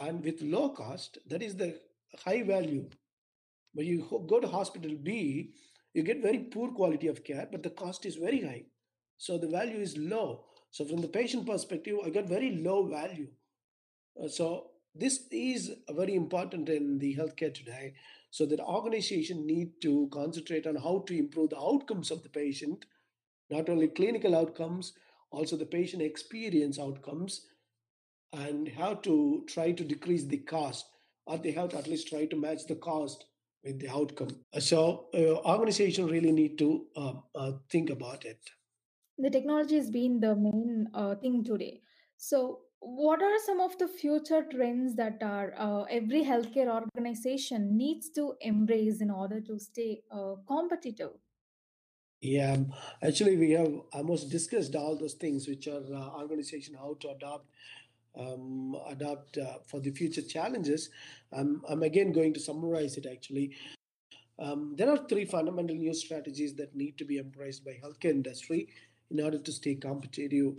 and 0.00 0.24
with 0.24 0.40
low 0.40 0.70
cost, 0.70 1.18
that 1.26 1.42
is 1.42 1.56
the 1.56 1.78
high 2.24 2.42
value. 2.42 2.88
But 3.74 3.84
you 3.84 4.24
go 4.28 4.40
to 4.40 4.48
hospital 4.48 4.96
B, 5.02 5.52
you 5.94 6.02
get 6.02 6.22
very 6.22 6.38
poor 6.38 6.70
quality 6.72 7.08
of 7.08 7.24
care, 7.24 7.48
but 7.50 7.62
the 7.62 7.70
cost 7.70 8.06
is 8.06 8.16
very 8.16 8.40
high. 8.42 8.64
So 9.18 9.36
the 9.38 9.48
value 9.48 9.78
is 9.78 9.96
low. 9.96 10.44
So 10.70 10.84
from 10.84 11.00
the 11.00 11.08
patient 11.08 11.46
perspective, 11.46 11.96
I 12.04 12.10
got 12.10 12.28
very 12.28 12.56
low 12.56 12.86
value. 12.86 13.28
Uh, 14.22 14.28
so 14.28 14.69
this 14.94 15.26
is 15.30 15.72
very 15.90 16.14
important 16.14 16.68
in 16.68 16.98
the 16.98 17.16
healthcare 17.16 17.54
today. 17.54 17.94
So 18.30 18.46
that 18.46 18.60
organization 18.60 19.46
need 19.46 19.80
to 19.82 20.08
concentrate 20.12 20.66
on 20.66 20.76
how 20.76 21.04
to 21.06 21.18
improve 21.18 21.50
the 21.50 21.60
outcomes 21.60 22.10
of 22.10 22.22
the 22.22 22.28
patient, 22.28 22.84
not 23.50 23.68
only 23.68 23.88
clinical 23.88 24.36
outcomes, 24.36 24.92
also 25.30 25.56
the 25.56 25.66
patient 25.66 26.02
experience 26.02 26.78
outcomes, 26.78 27.46
and 28.32 28.68
how 28.68 28.94
to 28.94 29.44
try 29.48 29.72
to 29.72 29.84
decrease 29.84 30.24
the 30.24 30.38
cost, 30.38 30.86
or 31.26 31.38
they 31.38 31.50
have 31.52 31.70
to 31.70 31.78
at 31.78 31.88
least 31.88 32.08
try 32.08 32.26
to 32.26 32.36
match 32.36 32.66
the 32.66 32.76
cost 32.76 33.24
with 33.64 33.80
the 33.80 33.88
outcome. 33.88 34.30
So 34.58 35.06
uh, 35.14 35.48
organization 35.48 36.06
really 36.06 36.32
need 36.32 36.56
to 36.58 36.86
uh, 36.96 37.12
uh, 37.34 37.52
think 37.70 37.90
about 37.90 38.24
it. 38.24 38.38
The 39.18 39.30
technology 39.30 39.76
has 39.76 39.90
been 39.90 40.20
the 40.20 40.34
main 40.34 40.88
uh, 40.94 41.16
thing 41.16 41.44
today. 41.44 41.82
So 42.16 42.60
what 42.80 43.22
are 43.22 43.38
some 43.44 43.60
of 43.60 43.76
the 43.78 43.86
future 43.86 44.44
trends 44.50 44.94
that 44.96 45.22
are 45.22 45.52
uh, 45.56 45.82
every 45.82 46.24
healthcare 46.24 46.68
organization 46.68 47.76
needs 47.76 48.08
to 48.10 48.34
embrace 48.40 49.00
in 49.00 49.10
order 49.10 49.40
to 49.40 49.58
stay 49.58 50.02
uh, 50.10 50.34
competitive? 50.46 51.12
Yeah, 52.22 52.52
um, 52.52 52.72
actually, 53.02 53.36
we 53.36 53.52
have 53.52 53.72
almost 53.92 54.30
discussed 54.30 54.74
all 54.74 54.96
those 54.96 55.14
things 55.14 55.48
which 55.48 55.66
are 55.68 55.82
uh, 55.94 56.20
organization 56.20 56.74
how 56.74 56.96
to 57.00 57.10
adopt 57.10 57.46
um, 58.18 58.76
adapt 58.88 59.38
uh, 59.38 59.58
for 59.66 59.80
the 59.80 59.90
future 59.90 60.22
challenges. 60.22 60.90
Um, 61.32 61.62
I'm 61.68 61.82
again 61.82 62.12
going 62.12 62.34
to 62.34 62.40
summarize 62.40 62.96
it 62.96 63.06
actually. 63.10 63.52
Um, 64.38 64.74
there 64.76 64.90
are 64.90 64.96
three 64.96 65.26
fundamental 65.26 65.76
new 65.76 65.94
strategies 65.94 66.54
that 66.54 66.74
need 66.74 66.98
to 66.98 67.04
be 67.04 67.18
embraced 67.18 67.64
by 67.64 67.78
healthcare 67.82 68.10
industry 68.10 68.68
in 69.10 69.20
order 69.20 69.38
to 69.38 69.52
stay 69.52 69.74
competitive. 69.74 70.56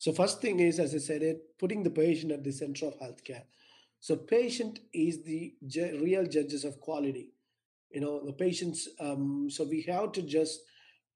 So 0.00 0.12
first 0.12 0.40
thing 0.40 0.60
is, 0.60 0.80
as 0.80 0.94
I 0.94 0.98
said 0.98 1.22
it, 1.22 1.58
putting 1.58 1.82
the 1.82 1.90
patient 1.90 2.32
at 2.32 2.42
the 2.42 2.52
center 2.52 2.86
of 2.86 2.98
healthcare. 2.98 3.42
So 4.00 4.16
patient 4.16 4.78
is 4.94 5.22
the 5.24 5.54
real 6.02 6.24
judges 6.24 6.64
of 6.64 6.80
quality. 6.80 7.34
You 7.90 8.00
know, 8.00 8.24
the 8.24 8.32
patients. 8.32 8.88
Um, 8.98 9.48
so 9.50 9.64
we 9.64 9.82
have 9.82 10.12
to 10.12 10.22
just 10.22 10.60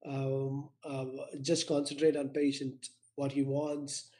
um, 0.06 0.68
uh, 0.84 1.06
just 1.40 1.66
concentrate 1.66 2.14
on 2.14 2.28
patient, 2.28 2.88
what 3.16 3.32
he 3.32 3.42
wants, 3.42 4.10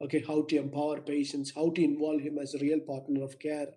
okay, 0.00 0.24
how 0.26 0.40
to 0.44 0.56
empower 0.56 1.02
patients, 1.02 1.52
how 1.54 1.68
to 1.72 1.84
involve 1.84 2.22
him 2.22 2.38
as 2.38 2.54
a 2.54 2.58
real 2.58 2.80
partner 2.80 3.22
of 3.22 3.38
care. 3.38 3.68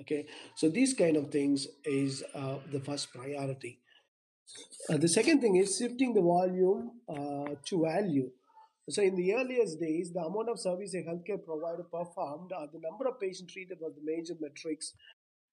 Okay, 0.00 0.26
so 0.56 0.68
these 0.68 0.92
kind 0.92 1.16
of 1.16 1.30
things 1.30 1.68
is 1.84 2.24
uh, 2.34 2.56
the 2.72 2.80
first 2.80 3.12
priority. 3.12 3.78
Uh, 4.90 4.96
the 4.96 5.08
second 5.08 5.40
thing 5.40 5.54
is 5.54 5.76
shifting 5.78 6.14
the 6.14 6.20
volume 6.20 6.90
uh, 7.08 7.54
to 7.64 7.84
value. 7.84 8.28
So 8.90 9.02
in 9.02 9.14
the 9.14 9.34
earliest 9.34 9.78
days, 9.78 10.12
the 10.12 10.20
amount 10.20 10.48
of 10.48 10.58
service 10.58 10.94
a 10.94 10.98
healthcare 10.98 11.44
provider 11.44 11.84
performed 11.84 12.50
or 12.52 12.66
the 12.72 12.80
number 12.80 13.06
of 13.08 13.20
patients 13.20 13.52
treated 13.52 13.78
was 13.80 13.94
the 13.94 14.02
major 14.04 14.34
metrics 14.40 14.92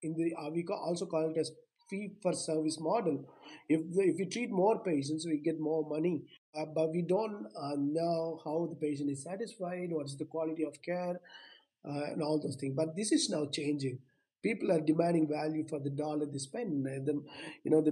in 0.02 0.15
the 0.15 0.34
uh, 0.36 0.50
we 0.50 0.65
also 0.68 1.06
call 1.06 1.30
it 1.30 1.38
as 1.38 1.52
fee 1.89 2.12
for 2.22 2.34
service 2.34 2.80
model. 2.80 3.26
If 3.68 3.82
if 3.98 4.18
we 4.18 4.26
treat 4.26 4.50
more 4.50 4.80
patients, 4.84 5.26
we 5.26 5.38
get 5.38 5.60
more 5.60 5.88
money. 5.88 6.24
Uh, 6.56 6.65
but 6.65 6.92
we 6.92 7.04
don't 7.04 7.46
uh, 7.56 7.76
know 7.78 8.42
how 8.44 8.68
the 8.70 8.76
patient 8.76 9.12
is 9.12 9.24
satisfied, 9.24 9.89
what 9.92 10.08
is 10.08 10.18
the 10.18 10.26
quality 10.26 10.63
of 10.63 10.82
care, 10.82 11.20
uh, 11.88 12.04
and 12.12 12.24
all 12.24 12.39
those 12.42 12.56
things. 12.56 12.76
But 12.76 12.96
this 12.96 13.12
is 13.12 13.30
now 13.30 13.46
changing. 13.52 14.00
People 14.42 14.72
are 14.72 14.80
demanding 14.80 15.28
value 15.28 15.68
for 15.68 15.80
the 15.80 15.89
dollar 15.89 16.26
they 16.26 16.39
spend. 16.39 16.88
And 16.88 17.08
you 17.63 17.72
know, 17.72 17.82
the 17.82 17.92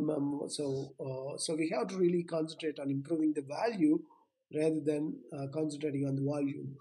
so 0.50 0.94
uh, 1.00 1.38
so 1.38 1.56
we 1.56 1.70
have 1.70 1.88
to 1.90 1.98
really 1.98 2.24
concentrate 2.24 2.80
on 2.80 2.90
improving 2.90 3.34
the 3.34 3.44
value 3.44 4.00
rather 4.56 4.80
than 4.80 5.16
uh, 5.38 5.48
concentrating 5.54 6.08
on 6.08 6.16
the 6.16 6.24
volume. 6.24 6.76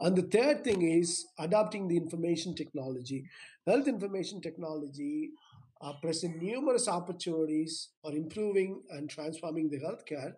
And 0.00 0.16
the 0.16 0.22
third 0.22 0.64
thing 0.64 0.82
is 0.82 1.26
adopting 1.38 1.88
the 1.88 1.96
information 1.96 2.54
technology. 2.54 3.24
Health 3.66 3.88
information 3.88 4.40
technology 4.40 5.30
uh, 5.80 5.94
present 6.02 6.42
numerous 6.42 6.88
opportunities 6.88 7.90
for 8.02 8.12
improving 8.12 8.82
and 8.90 9.08
transforming 9.10 9.70
the 9.70 9.80
healthcare 9.80 10.34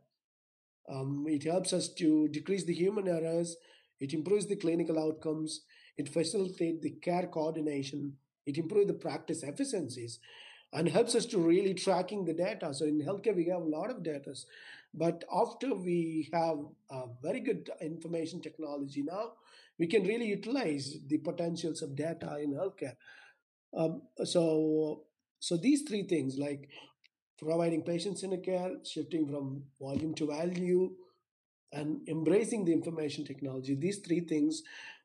Um, 0.89 1.25
it 1.29 1.45
helps 1.45 1.73
us 1.73 1.89
to 1.95 2.29
decrease 2.29 2.65
the 2.65 2.75
human 2.75 3.09
errors. 3.09 3.57
It 4.01 4.13
improves 4.13 4.47
the 4.47 4.57
clinical 4.57 4.99
outcomes. 4.99 5.63
It 5.97 6.09
facilitates 6.09 6.83
the 6.83 6.91
care 6.91 7.27
coordination. 7.27 8.17
It 8.47 8.59
improves 8.59 8.89
the 8.89 8.95
practice 8.95 9.43
efficiencies 9.43 10.21
and 10.73 10.89
helps 10.89 11.15
us 11.15 11.27
to 11.27 11.39
really 11.39 11.75
tracking 11.75 12.25
the 12.25 12.35
data. 12.35 12.75
So 12.75 12.85
in 12.85 13.01
healthcare, 13.01 13.35
we 13.37 13.47
have 13.47 13.63
a 13.63 13.65
lot 13.65 13.91
of 13.91 14.03
data, 14.03 14.35
but 14.97 15.25
after 15.35 15.75
we 15.75 16.31
have 16.33 16.59
very 17.23 17.41
good 17.41 17.71
information 17.81 18.41
technology 18.41 19.03
now, 19.03 19.33
we 19.79 19.87
can 19.87 20.05
really 20.05 20.27
utilize 20.27 20.97
the 21.09 21.19
potentials 21.19 21.83
of 21.83 21.97
data 21.97 22.39
in 22.41 22.55
healthcare. 22.55 22.95
Um, 23.77 24.03
so, 24.25 25.03
so 25.41 25.57
these 25.57 25.83
three 25.83 26.05
things 26.05 26.37
like 26.39 26.69
providing 27.39 27.83
patient-centered 27.83 28.45
care, 28.45 28.71
shifting 28.85 29.27
from 29.27 29.65
volume 29.81 30.15
to 30.15 30.27
value, 30.29 30.93
and 31.73 32.09
embracing 32.09 32.65
the 32.65 32.73
information 32.73 33.25
technology. 33.25 33.75
These 33.75 33.99
three 33.99 34.21
things 34.21 34.63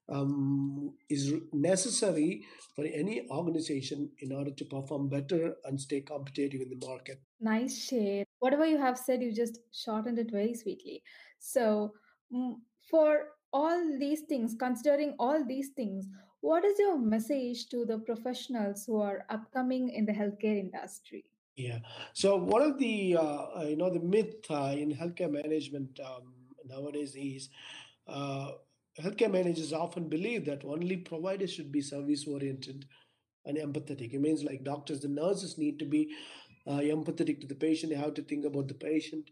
um, 0.07 0.93
is 1.09 1.33
necessary 1.51 2.45
for 2.75 2.85
any 2.85 3.27
organization 3.31 4.11
in 4.19 4.31
order 4.31 4.51
to 4.51 4.65
perform 4.65 5.09
better 5.09 5.55
and 5.65 5.81
stay 5.81 6.01
competitive 6.01 6.61
in 6.61 6.69
the 6.69 6.85
market. 6.87 7.21
Nice 7.41 7.87
share. 7.87 8.25
Whatever 8.39 8.65
you 8.65 8.77
have 8.77 8.97
said, 8.97 9.21
you 9.21 9.33
just 9.33 9.59
shortened 9.71 10.19
it 10.19 10.31
very 10.31 10.53
sweetly. 10.53 11.03
So, 11.39 11.93
mm, 12.33 12.55
for 12.89 13.27
all 13.51 13.97
these 13.99 14.21
things, 14.21 14.55
considering 14.57 15.15
all 15.19 15.45
these 15.45 15.69
things, 15.75 16.07
what 16.41 16.63
is 16.63 16.79
your 16.79 16.97
message 16.97 17.67
to 17.69 17.85
the 17.85 17.99
professionals 17.99 18.85
who 18.85 19.01
are 19.01 19.25
upcoming 19.29 19.89
in 19.89 20.05
the 20.05 20.13
healthcare 20.13 20.57
industry? 20.57 21.25
Yeah. 21.55 21.79
So 22.13 22.37
one 22.37 22.61
of 22.61 22.79
the 22.79 23.17
uh, 23.17 23.63
you 23.67 23.75
know 23.75 23.89
the 23.89 23.99
myth 23.99 24.49
uh, 24.49 24.73
in 24.77 24.95
healthcare 24.95 25.29
management 25.29 25.99
um, 25.99 26.33
nowadays 26.65 27.15
is 27.17 27.49
uh, 28.07 28.51
healthcare 28.97 29.31
managers 29.31 29.73
often 29.73 30.07
believe 30.07 30.45
that 30.45 30.63
only 30.63 30.95
providers 30.95 31.51
should 31.51 31.71
be 31.71 31.81
service 31.81 32.25
oriented 32.25 32.85
and 33.45 33.57
empathetic. 33.57 34.13
It 34.13 34.21
means 34.21 34.43
like 34.43 34.63
doctors, 34.63 35.01
the 35.01 35.09
nurses 35.09 35.57
need 35.57 35.79
to 35.79 35.85
be 35.85 36.09
uh, 36.67 36.79
empathetic 36.79 37.41
to 37.41 37.47
the 37.47 37.55
patient. 37.55 37.95
how 37.95 38.09
to 38.09 38.21
think 38.21 38.45
about 38.45 38.67
the 38.67 38.73
patient, 38.73 39.29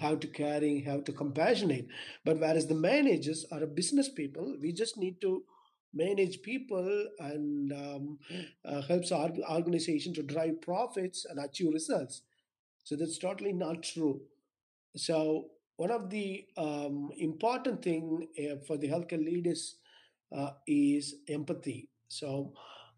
how 0.00 0.16
to 0.16 0.26
caring, 0.26 0.84
how 0.84 1.00
to 1.00 1.12
compassionate. 1.12 1.86
But 2.24 2.40
whereas 2.40 2.66
the 2.66 2.74
managers 2.74 3.46
are 3.52 3.62
a 3.62 3.66
business 3.66 4.08
people, 4.08 4.56
we 4.60 4.72
just 4.72 4.96
need 4.96 5.20
to 5.20 5.44
manage 5.94 6.42
people 6.42 7.06
and 7.20 7.72
um, 7.72 8.18
uh, 8.64 8.82
helps 8.82 9.12
our 9.12 9.30
organization 9.50 10.12
to 10.14 10.22
drive 10.22 10.60
profits 10.60 11.24
and 11.24 11.38
achieve 11.38 11.72
results. 11.72 12.22
So 12.84 12.96
that's 12.96 13.18
totally 13.18 13.52
not 13.52 13.82
true. 13.82 14.20
So 14.96 15.48
one 15.76 15.90
of 15.90 16.10
the 16.10 16.46
um, 16.56 17.10
important 17.18 17.82
thing 17.82 18.28
uh, 18.38 18.56
for 18.66 18.76
the 18.76 18.88
healthcare 18.88 19.24
leaders 19.24 19.76
uh, 20.36 20.50
is 20.66 21.16
empathy. 21.28 21.88
So 22.08 22.52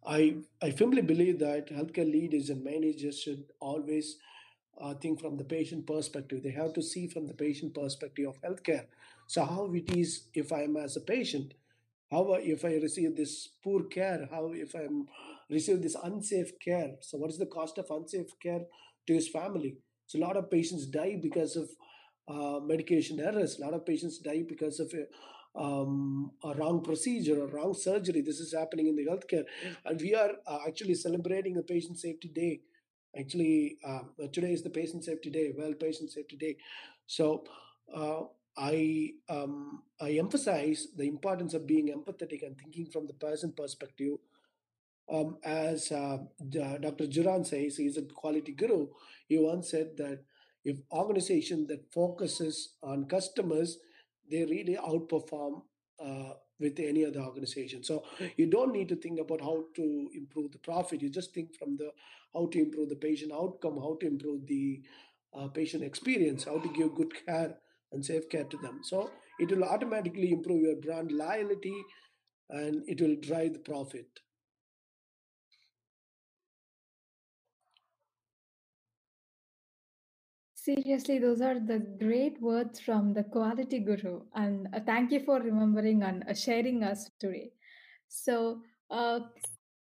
I 0.07 0.37
I 0.63 0.71
firmly 0.71 1.03
believe 1.03 1.39
that 1.41 1.69
healthcare 1.69 2.11
leaders 2.11 2.51
and 2.51 2.65
managers 2.65 3.21
should 3.21 3.45
always 3.61 4.17
uh, 4.81 4.95
think 4.95 5.21
from 5.21 5.37
the 5.37 5.45
patient 5.45 5.87
perspective. 5.87 6.43
They 6.43 6.51
have 6.51 6.73
to 6.75 6.83
see 6.83 7.09
from 7.09 7.27
the 7.27 7.35
patient 7.35 7.75
perspective 7.75 8.29
of 8.29 8.41
healthcare. 8.43 8.87
So 9.27 9.45
how 9.45 9.73
it 9.75 9.91
is 9.97 10.29
if 10.35 10.53
I 10.53 10.63
am 10.63 10.77
as 10.77 10.97
a 10.97 11.01
patient, 11.01 11.55
how 12.11 12.33
if 12.35 12.65
I 12.65 12.77
receive 12.77 13.17
this 13.17 13.49
poor 13.63 13.85
care, 13.85 14.29
how 14.31 14.53
if 14.53 14.75
I'm 14.75 15.09
receive 15.51 15.83
this 15.83 15.97
unsafe 16.03 16.59
care. 16.61 16.97
So 17.01 17.19
what 17.19 17.31
is 17.31 17.39
the 17.39 17.47
cost 17.47 17.79
of 17.79 17.91
unsafe 17.91 18.39
care 18.41 18.65
to 19.07 19.15
his 19.15 19.29
family? 19.29 19.79
So 20.07 20.19
a 20.19 20.21
lot 20.21 20.37
of 20.37 20.51
patients 20.51 20.87
die 20.87 21.19
because 21.21 21.57
of 21.57 21.69
uh, 22.29 22.61
medication 22.61 23.21
errors. 23.21 23.59
A 23.59 23.63
lot 23.63 23.75
of 23.75 23.85
patients 23.87 24.19
die 24.19 24.45
because 24.47 24.81
of 24.81 24.93
a, 24.95 25.05
um, 25.55 26.33
a 26.45 26.55
wrong 26.55 26.83
procedure 26.83 27.43
or 27.43 27.47
wrong 27.49 27.75
surgery. 27.75 28.21
This 28.21 28.41
is 28.41 28.55
happening 28.55 28.89
in 28.89 28.97
the 28.97 29.07
healthcare, 29.07 29.45
and 29.85 30.01
we 30.01 30.15
are 30.15 30.33
uh, 30.47 30.59
actually 30.67 30.95
celebrating 30.95 31.55
the 31.55 31.63
Patient 31.63 31.99
Safety 31.99 32.29
Day. 32.29 32.61
Actually, 33.19 33.79
uh, 33.87 34.01
today 34.33 34.53
is 34.53 34.63
the 34.63 34.71
Patient 34.71 35.05
Safety 35.05 35.31
Day, 35.31 35.53
World 35.57 35.81
Patient 35.81 36.11
Safety 36.11 36.37
Day. 36.37 36.57
So 37.07 37.45
uh, 37.95 38.21
I 38.57 39.13
um, 39.29 39.83
I 40.01 40.13
emphasize 40.13 40.89
the 40.97 41.09
importance 41.09 41.55
of 41.55 41.67
being 41.67 41.89
empathetic 41.89 42.47
and 42.47 42.57
thinking 42.59 42.87
from 42.87 43.07
the 43.07 43.15
person 43.15 43.53
perspective 43.57 44.19
um, 45.11 45.39
as 45.43 45.91
uh, 45.91 46.19
Dr. 46.49 47.07
Juran 47.07 47.47
says, 47.47 47.77
he's 47.77 47.97
a 47.97 48.03
quality 48.03 48.53
guru. 48.53 48.89
He 49.27 49.39
once 49.39 49.71
said 49.71 49.97
that 49.97 50.23
if 50.65 50.79
organization 50.93 51.67
that 51.69 51.91
focuses 51.93 52.75
on 52.83 53.07
customers, 53.07 53.79
they 54.31 54.45
really 54.45 54.77
outperform 54.77 55.63
uh, 56.05 56.33
with 56.61 56.79
any 56.81 57.05
other 57.05 57.21
organization. 57.21 57.85
So 57.85 58.05
you 58.37 58.47
don't 58.47 58.73
need 58.73 58.89
to 58.89 58.97
think 58.97 59.21
about 59.21 59.41
how 59.41 59.65
to 59.77 60.09
improve 60.15 60.53
the 60.53 60.59
profit. 60.59 61.03
You 61.03 61.11
just 61.11 61.33
think 61.35 61.55
from 61.57 61.77
the 61.77 61.91
how 62.35 62.47
to 62.47 62.59
improve 62.59 62.89
the 62.89 62.97
patient 62.97 63.33
outcome, 63.33 63.77
how 63.77 63.97
to 64.01 64.07
improve 64.07 64.47
the 64.47 64.83
uh, 65.37 65.49
patient 65.49 65.83
experience, 65.83 66.45
how 66.45 66.59
to 66.59 66.69
give 66.69 66.95
good 66.95 67.13
care 67.27 67.57
and 67.93 68.05
safe 68.05 68.29
care 68.29 68.45
to 68.45 68.57
them. 68.59 68.81
So 68.83 69.11
it 69.39 69.51
will 69.51 69.65
automatically 69.65 70.33
improve 70.33 70.63
your 70.63 70.77
brand 70.77 71.13
loyalty 71.13 71.75
and 72.51 72.83
it 72.87 73.01
will 73.01 73.17
drive 73.21 73.53
the 73.55 73.59
profit. 73.61 74.09
Seriously, 80.69 81.19
those 81.19 81.41
are 81.41 81.59
the 81.59 81.79
great 81.79 82.43
words 82.43 82.79
from 82.79 83.15
the 83.15 83.25
quality 83.25 83.79
guru, 83.79 84.21
and 84.35 84.69
uh, 84.75 84.81
thank 84.85 85.11
you 85.11 85.21
for 85.21 85.41
remembering 85.41 86.03
and 86.03 86.23
uh, 86.29 86.35
sharing 86.35 86.83
us 86.83 87.09
today. 87.19 87.53
So, 88.09 88.61
uh, 88.91 89.21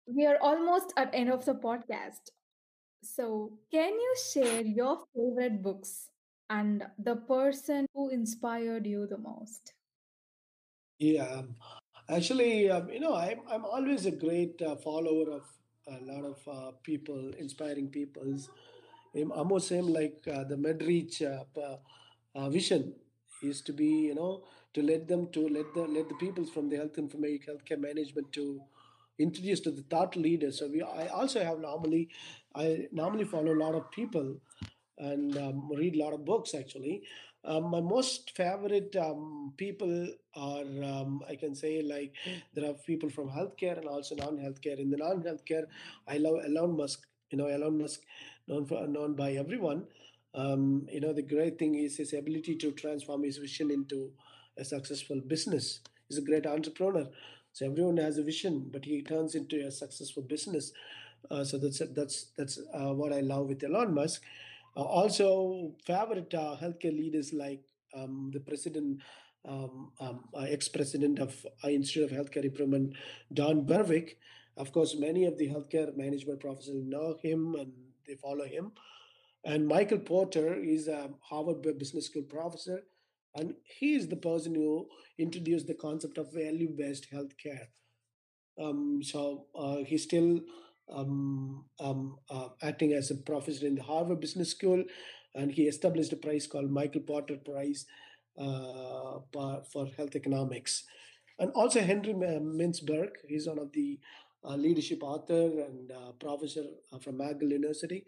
we 0.06 0.24
are 0.24 0.38
almost 0.40 0.94
at 0.96 1.14
end 1.14 1.30
of 1.30 1.44
the 1.44 1.56
podcast. 1.56 2.30
So, 3.02 3.58
can 3.70 3.92
you 3.92 4.14
share 4.32 4.62
your 4.62 5.04
favorite 5.14 5.62
books 5.62 6.08
and 6.48 6.84
the 6.98 7.16
person 7.16 7.84
who 7.92 8.08
inspired 8.08 8.86
you 8.86 9.06
the 9.06 9.18
most? 9.18 9.74
Yeah, 10.98 11.24
um, 11.24 11.56
actually, 12.08 12.70
um, 12.70 12.88
you 12.88 13.00
know, 13.00 13.14
I'm 13.14 13.40
I'm 13.50 13.66
always 13.66 14.06
a 14.06 14.10
great 14.10 14.62
uh, 14.62 14.76
follower 14.76 15.32
of 15.32 15.44
a 15.86 15.98
lot 16.00 16.24
of 16.24 16.48
uh, 16.48 16.70
people, 16.82 17.32
inspiring 17.38 17.88
people's. 17.88 18.48
Almost 19.14 19.68
same 19.68 19.88
like 19.88 20.26
uh, 20.26 20.44
the 20.44 20.56
MedReach 20.56 21.20
uh, 21.22 21.76
uh, 22.34 22.48
vision 22.48 22.94
is 23.42 23.60
to 23.62 23.72
be, 23.72 23.86
you 24.08 24.14
know, 24.14 24.44
to 24.74 24.82
let 24.82 25.06
them 25.06 25.28
to 25.32 25.48
let 25.48 25.74
the 25.74 25.82
let 25.82 26.08
the 26.08 26.14
people 26.14 26.46
from 26.46 26.70
the 26.70 26.76
health 26.76 26.96
information 26.96 27.44
healthcare 27.58 27.78
management 27.78 28.32
to 28.32 28.62
introduce 29.18 29.60
to 29.60 29.70
the 29.70 29.82
thought 29.82 30.16
leaders. 30.16 30.58
So 30.60 30.68
we 30.68 30.80
I 30.82 31.08
also 31.08 31.44
have 31.44 31.58
normally 31.60 32.08
I 32.54 32.88
normally 32.90 33.24
follow 33.24 33.52
a 33.54 33.62
lot 33.64 33.74
of 33.74 33.90
people 33.90 34.36
and 34.98 35.36
um, 35.36 35.70
read 35.76 35.94
a 35.96 35.98
lot 35.98 36.12
of 36.14 36.24
books 36.24 36.54
actually. 36.54 37.02
Um, 37.44 37.70
my 37.70 37.80
most 37.80 38.36
favorite 38.36 38.94
um, 38.94 39.52
people 39.56 40.08
are, 40.36 40.62
um, 40.84 41.22
I 41.28 41.34
can 41.34 41.56
say, 41.56 41.82
like 41.82 42.14
there 42.54 42.70
are 42.70 42.74
people 42.74 43.10
from 43.10 43.28
healthcare 43.30 43.78
and 43.78 43.88
also 43.88 44.14
non-healthcare. 44.14 44.78
In 44.78 44.90
the 44.90 44.96
non-healthcare, 44.98 45.64
I 46.06 46.18
love 46.18 46.36
Elon 46.44 46.76
Musk. 46.76 47.04
You 47.32 47.38
know, 47.38 47.46
Elon 47.46 47.78
Musk, 47.78 48.00
known 48.48 48.66
for 48.66 48.86
known 48.86 49.14
by 49.14 49.32
everyone. 49.32 49.86
Um, 50.34 50.86
you 50.90 51.00
know, 51.00 51.12
the 51.12 51.22
great 51.22 51.58
thing 51.58 51.74
is 51.74 51.96
his 51.96 52.12
ability 52.12 52.56
to 52.56 52.72
transform 52.72 53.24
his 53.24 53.36
vision 53.36 53.70
into 53.70 54.12
a 54.58 54.64
successful 54.64 55.20
business. 55.20 55.80
He's 56.08 56.18
a 56.18 56.22
great 56.22 56.46
entrepreneur. 56.46 57.08
So 57.52 57.66
everyone 57.66 57.98
has 57.98 58.16
a 58.18 58.22
vision, 58.22 58.70
but 58.72 58.84
he 58.84 59.02
turns 59.02 59.34
into 59.34 59.66
a 59.66 59.70
successful 59.70 60.22
business. 60.22 60.72
Uh, 61.30 61.44
so 61.44 61.58
that's 61.58 61.82
that's 61.94 62.32
that's 62.36 62.58
uh, 62.74 62.92
what 62.92 63.12
I 63.12 63.20
love 63.20 63.46
with 63.48 63.62
Elon 63.62 63.94
Musk. 63.94 64.22
Uh, 64.76 64.82
also, 64.82 65.74
favorite 65.84 66.32
uh, 66.34 66.56
healthcare 66.60 66.96
leaders 66.96 67.32
like 67.32 67.62
um, 67.94 68.30
the 68.32 68.40
president, 68.40 69.02
um, 69.46 69.92
um, 70.00 70.24
uh, 70.34 70.46
ex-president 70.48 71.18
of 71.18 71.46
uh, 71.62 71.68
Institute 71.68 72.10
of 72.10 72.16
Healthcare 72.16 72.44
Improvement, 72.44 72.94
Don 73.32 73.66
Berwick. 73.66 74.18
Of 74.56 74.72
course, 74.72 74.96
many 74.98 75.24
of 75.26 75.36
the 75.38 75.48
healthcare 75.48 75.94
management 75.96 76.40
professors 76.40 76.82
know 76.84 77.18
him 77.22 77.54
and 77.58 77.72
they 78.06 78.14
follow 78.14 78.44
him. 78.44 78.72
And 79.44 79.66
Michael 79.66 79.98
Porter 79.98 80.54
is 80.54 80.88
a 80.88 81.10
Harvard 81.20 81.62
Business 81.78 82.06
School 82.06 82.22
professor, 82.22 82.84
and 83.34 83.54
he 83.64 83.94
is 83.94 84.08
the 84.08 84.16
person 84.16 84.54
who 84.54 84.86
introduced 85.18 85.66
the 85.66 85.74
concept 85.74 86.18
of 86.18 86.32
value-based 86.32 87.08
healthcare. 87.12 87.68
Um, 88.62 89.02
so 89.02 89.46
uh, 89.54 89.78
he's 89.78 90.04
still 90.04 90.40
um, 90.92 91.64
um, 91.80 92.18
uh, 92.30 92.48
acting 92.62 92.92
as 92.92 93.10
a 93.10 93.16
professor 93.16 93.66
in 93.66 93.74
the 93.74 93.82
Harvard 93.82 94.20
Business 94.20 94.50
School, 94.50 94.84
and 95.34 95.50
he 95.50 95.62
established 95.62 96.12
a 96.12 96.16
prize 96.16 96.46
called 96.46 96.70
Michael 96.70 97.00
Porter 97.00 97.36
Prize 97.36 97.86
uh, 98.38 99.20
for 99.32 99.86
Health 99.96 100.14
Economics. 100.14 100.84
And 101.38 101.50
also 101.52 101.80
Henry 101.80 102.12
Mintzberg, 102.12 103.10
he's 103.26 103.48
one 103.48 103.58
of 103.58 103.72
the 103.72 103.98
leadership 104.50 105.02
author 105.02 105.60
and 105.66 105.90
uh, 105.92 106.12
professor 106.18 106.64
uh, 106.92 106.98
from 106.98 107.18
McGill 107.18 107.50
University. 107.50 108.04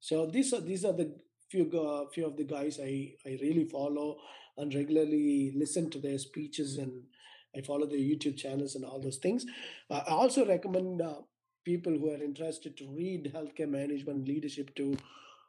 So 0.00 0.26
these 0.26 0.52
are 0.52 0.60
these 0.60 0.84
are 0.84 0.92
the 0.92 1.14
few 1.50 1.64
gu- 1.64 2.08
few 2.14 2.26
of 2.26 2.36
the 2.36 2.44
guys 2.44 2.78
I 2.80 3.14
I 3.26 3.38
really 3.40 3.64
follow 3.64 4.18
and 4.56 4.74
regularly 4.74 5.52
listen 5.54 5.90
to 5.90 5.98
their 5.98 6.18
speeches 6.18 6.76
and 6.76 7.04
I 7.56 7.60
follow 7.60 7.86
their 7.86 7.98
YouTube 7.98 8.36
channels 8.36 8.74
and 8.74 8.84
all 8.84 9.00
those 9.00 9.18
things. 9.18 9.44
Uh, 9.90 10.02
I 10.06 10.10
also 10.10 10.46
recommend 10.46 11.02
uh, 11.02 11.16
people 11.64 11.92
who 11.92 12.10
are 12.10 12.22
interested 12.22 12.76
to 12.78 12.88
read 12.94 13.32
healthcare 13.34 13.68
management 13.68 14.26
leadership 14.26 14.74
to 14.76 14.96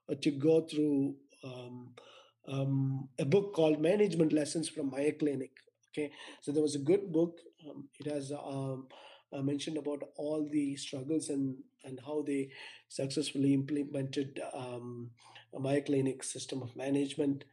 uh, 0.10 0.16
to 0.22 0.32
go 0.32 0.62
through 0.62 1.16
um, 1.44 1.94
um, 2.48 3.10
a 3.20 3.26
book 3.26 3.54
called 3.54 3.82
Management 3.82 4.34
Lessons 4.34 4.70
from 4.70 4.92
Mayo 4.92 5.14
Clinic. 5.18 5.52
Okay, 5.92 6.12
so 6.42 6.52
there 6.52 6.64
was 6.64 6.76
a 6.76 6.80
good 6.80 7.12
book. 7.12 7.38
Um, 7.70 7.88
it 8.00 8.12
has 8.12 8.32
um, 8.32 8.88
uh, 9.34 9.42
mentioned 9.42 9.78
about 9.78 10.04
all 10.18 10.48
the 10.52 10.76
struggles 10.76 11.30
and 11.30 11.56
and 11.86 12.00
how 12.06 12.24
they 12.26 12.50
successfully 12.88 13.54
implemented 13.54 14.42
um, 14.54 15.10
Mayo 15.60 15.82
Clinic 15.82 16.24
system 16.24 16.62
of 16.62 16.76
management. 16.76 17.44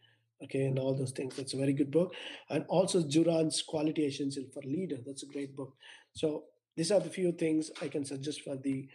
Okay, 0.42 0.64
and 0.64 0.78
all 0.78 0.94
those 0.94 1.10
things. 1.10 1.36
That's 1.36 1.52
a 1.52 1.58
very 1.58 1.74
good 1.74 1.90
book. 1.90 2.14
And 2.48 2.64
also 2.68 3.02
Juran's 3.02 3.60
Quality 3.60 4.06
Essential 4.06 4.44
for 4.54 4.62
Leader. 4.62 4.96
That's 5.04 5.22
a 5.22 5.26
great 5.26 5.54
book. 5.54 5.74
So 6.14 6.44
these 6.76 6.90
are 6.90 7.00
the 7.00 7.10
few 7.10 7.32
things 7.32 7.70
I 7.82 7.88
can 7.88 8.06
suggest 8.06 8.40
for 8.40 8.56
the 8.56 8.88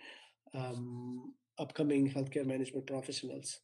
um, 0.56 1.34
upcoming 1.60 2.10
healthcare 2.10 2.46
management 2.46 2.88
professionals. 2.88 3.60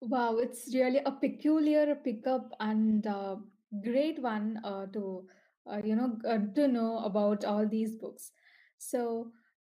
Wow, 0.00 0.38
it's 0.38 0.74
really 0.74 1.00
a 1.04 1.12
peculiar 1.12 1.94
pickup 1.94 2.54
and 2.60 3.06
uh, 3.06 3.36
great 3.82 4.20
one 4.20 4.60
uh, 4.64 4.86
to 4.86 5.24
uh, 5.70 5.80
you 5.84 5.94
know 5.94 6.18
uh, 6.28 6.38
to 6.54 6.68
know 6.68 6.98
about 7.04 7.44
all 7.44 7.66
these 7.66 7.96
books. 7.96 8.32
So 8.78 9.30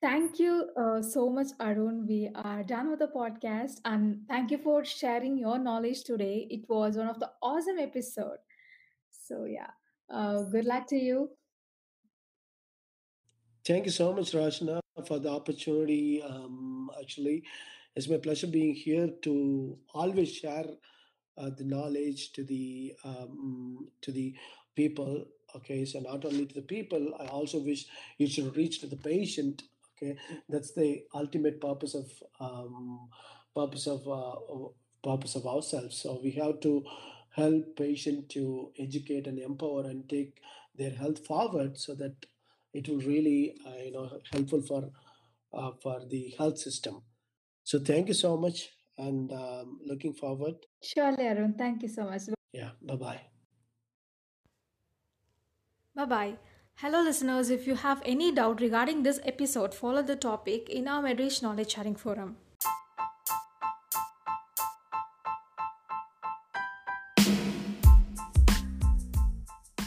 thank 0.01 0.39
you 0.39 0.69
uh, 0.77 1.01
so 1.01 1.29
much, 1.29 1.47
Arun. 1.59 2.05
We 2.07 2.29
are 2.35 2.63
done 2.63 2.89
with 2.89 2.99
the 2.99 3.07
podcast, 3.07 3.79
and 3.85 4.21
thank 4.27 4.51
you 4.51 4.57
for 4.57 4.83
sharing 4.85 5.37
your 5.37 5.57
knowledge 5.59 6.03
today. 6.03 6.47
It 6.49 6.69
was 6.69 6.97
one 6.97 7.07
of 7.07 7.19
the 7.19 7.31
awesome 7.41 7.79
episode. 7.79 8.37
So 9.09 9.45
yeah, 9.45 9.71
uh, 10.09 10.43
good 10.43 10.65
luck 10.65 10.87
to 10.87 10.95
you. 10.95 11.29
Thank 13.65 13.85
you 13.85 13.91
so 13.91 14.11
much, 14.13 14.31
Rachna, 14.31 14.79
for 15.05 15.19
the 15.19 15.29
opportunity. 15.29 16.21
Um, 16.23 16.89
actually, 16.99 17.43
it's 17.95 18.09
my 18.09 18.17
pleasure 18.17 18.47
being 18.47 18.73
here 18.73 19.09
to 19.23 19.77
always 19.93 20.33
share 20.33 20.65
uh, 21.41 21.49
the 21.57 21.63
knowledge 21.63 22.31
to 22.33 22.43
the 22.43 22.93
um, 23.03 23.87
to 24.01 24.11
the 24.11 24.33
people. 24.75 25.25
Okay, 25.55 25.83
so 25.85 25.99
not 25.99 26.23
only 26.25 26.45
to 26.45 26.55
the 26.55 26.67
people, 26.75 27.13
I 27.19 27.25
also 27.25 27.59
wish 27.59 27.85
it 28.19 28.29
should 28.29 28.55
reach 28.55 28.79
to 28.81 28.87
the 28.87 29.01
patient. 29.13 29.63
Okay, 29.93 30.17
that's 30.47 30.73
the 30.73 31.03
ultimate 31.13 31.59
purpose 31.59 31.95
of 31.95 32.07
um, 32.39 33.09
purpose 33.55 33.87
of 33.87 34.07
uh, 34.07 34.35
purpose 35.03 35.35
of 35.35 35.45
ourselves. 35.45 35.97
So 35.97 36.19
we 36.23 36.31
have 36.31 36.59
to 36.61 36.83
help 37.31 37.75
patient 37.75 38.29
to 38.29 38.71
educate 38.79 39.27
and 39.27 39.39
empower 39.39 39.83
and 39.91 40.07
take 40.09 40.41
their 40.77 40.91
health 40.91 41.25
forward, 41.25 41.77
so 41.77 41.95
that 41.95 42.15
it 42.73 42.87
will 42.87 42.99
really 42.99 43.55
uh, 43.67 43.81
you 43.85 43.91
know 43.91 44.09
helpful 44.31 44.61
for 44.61 44.89
uh, 45.53 45.71
for 45.83 46.01
the 46.09 46.33
health 46.37 46.57
system. 46.57 47.01
So 47.63 47.79
thank 47.79 48.07
you 48.07 48.13
so 48.13 48.37
much, 48.37 48.69
and 48.97 49.31
um, 49.31 49.79
looking 49.85 50.13
forward. 50.13 50.55
Surely, 50.83 51.25
Arun. 51.27 51.55
Thank 51.57 51.83
you 51.83 51.89
so 51.89 52.05
much. 52.05 52.23
Yeah, 52.53 52.71
bye 52.81 52.95
bye. 52.95 53.21
Bye 55.95 56.05
bye. 56.05 56.37
Hello, 56.75 57.01
listeners. 57.01 57.49
If 57.49 57.67
you 57.67 57.75
have 57.75 58.01
any 58.05 58.31
doubt 58.31 58.61
regarding 58.61 59.03
this 59.03 59.19
episode, 59.23 59.73
follow 59.73 60.01
the 60.01 60.15
topic 60.15 60.69
in 60.69 60.87
our 60.87 61.03
Medrich 61.03 61.41
Knowledge 61.41 61.73
Sharing 61.73 61.95
Forum. 61.95 62.37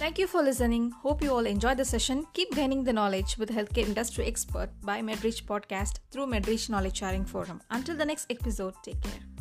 Thank 0.05 0.19
you 0.19 0.27
for 0.27 0.43
listening. 0.43 0.91
Hope 1.03 1.23
you 1.23 1.31
all 1.33 1.47
enjoyed 1.47 1.79
the 1.79 1.85
session. 1.87 2.27
Keep 2.35 2.55
gaining 2.55 2.85
the 2.85 2.93
knowledge 2.93 3.39
with 3.39 3.49
healthcare 3.49 3.87
industry 3.87 4.27
expert 4.27 4.69
by 4.83 5.01
Medrich 5.01 5.45
Podcast 5.45 6.01
through 6.11 6.27
Medrich 6.27 6.69
Knowledge 6.69 6.99
Sharing 6.99 7.25
Forum. 7.25 7.63
Until 7.71 7.97
the 7.97 8.05
next 8.05 8.31
episode, 8.31 8.75
take 8.83 9.01
care. 9.01 9.34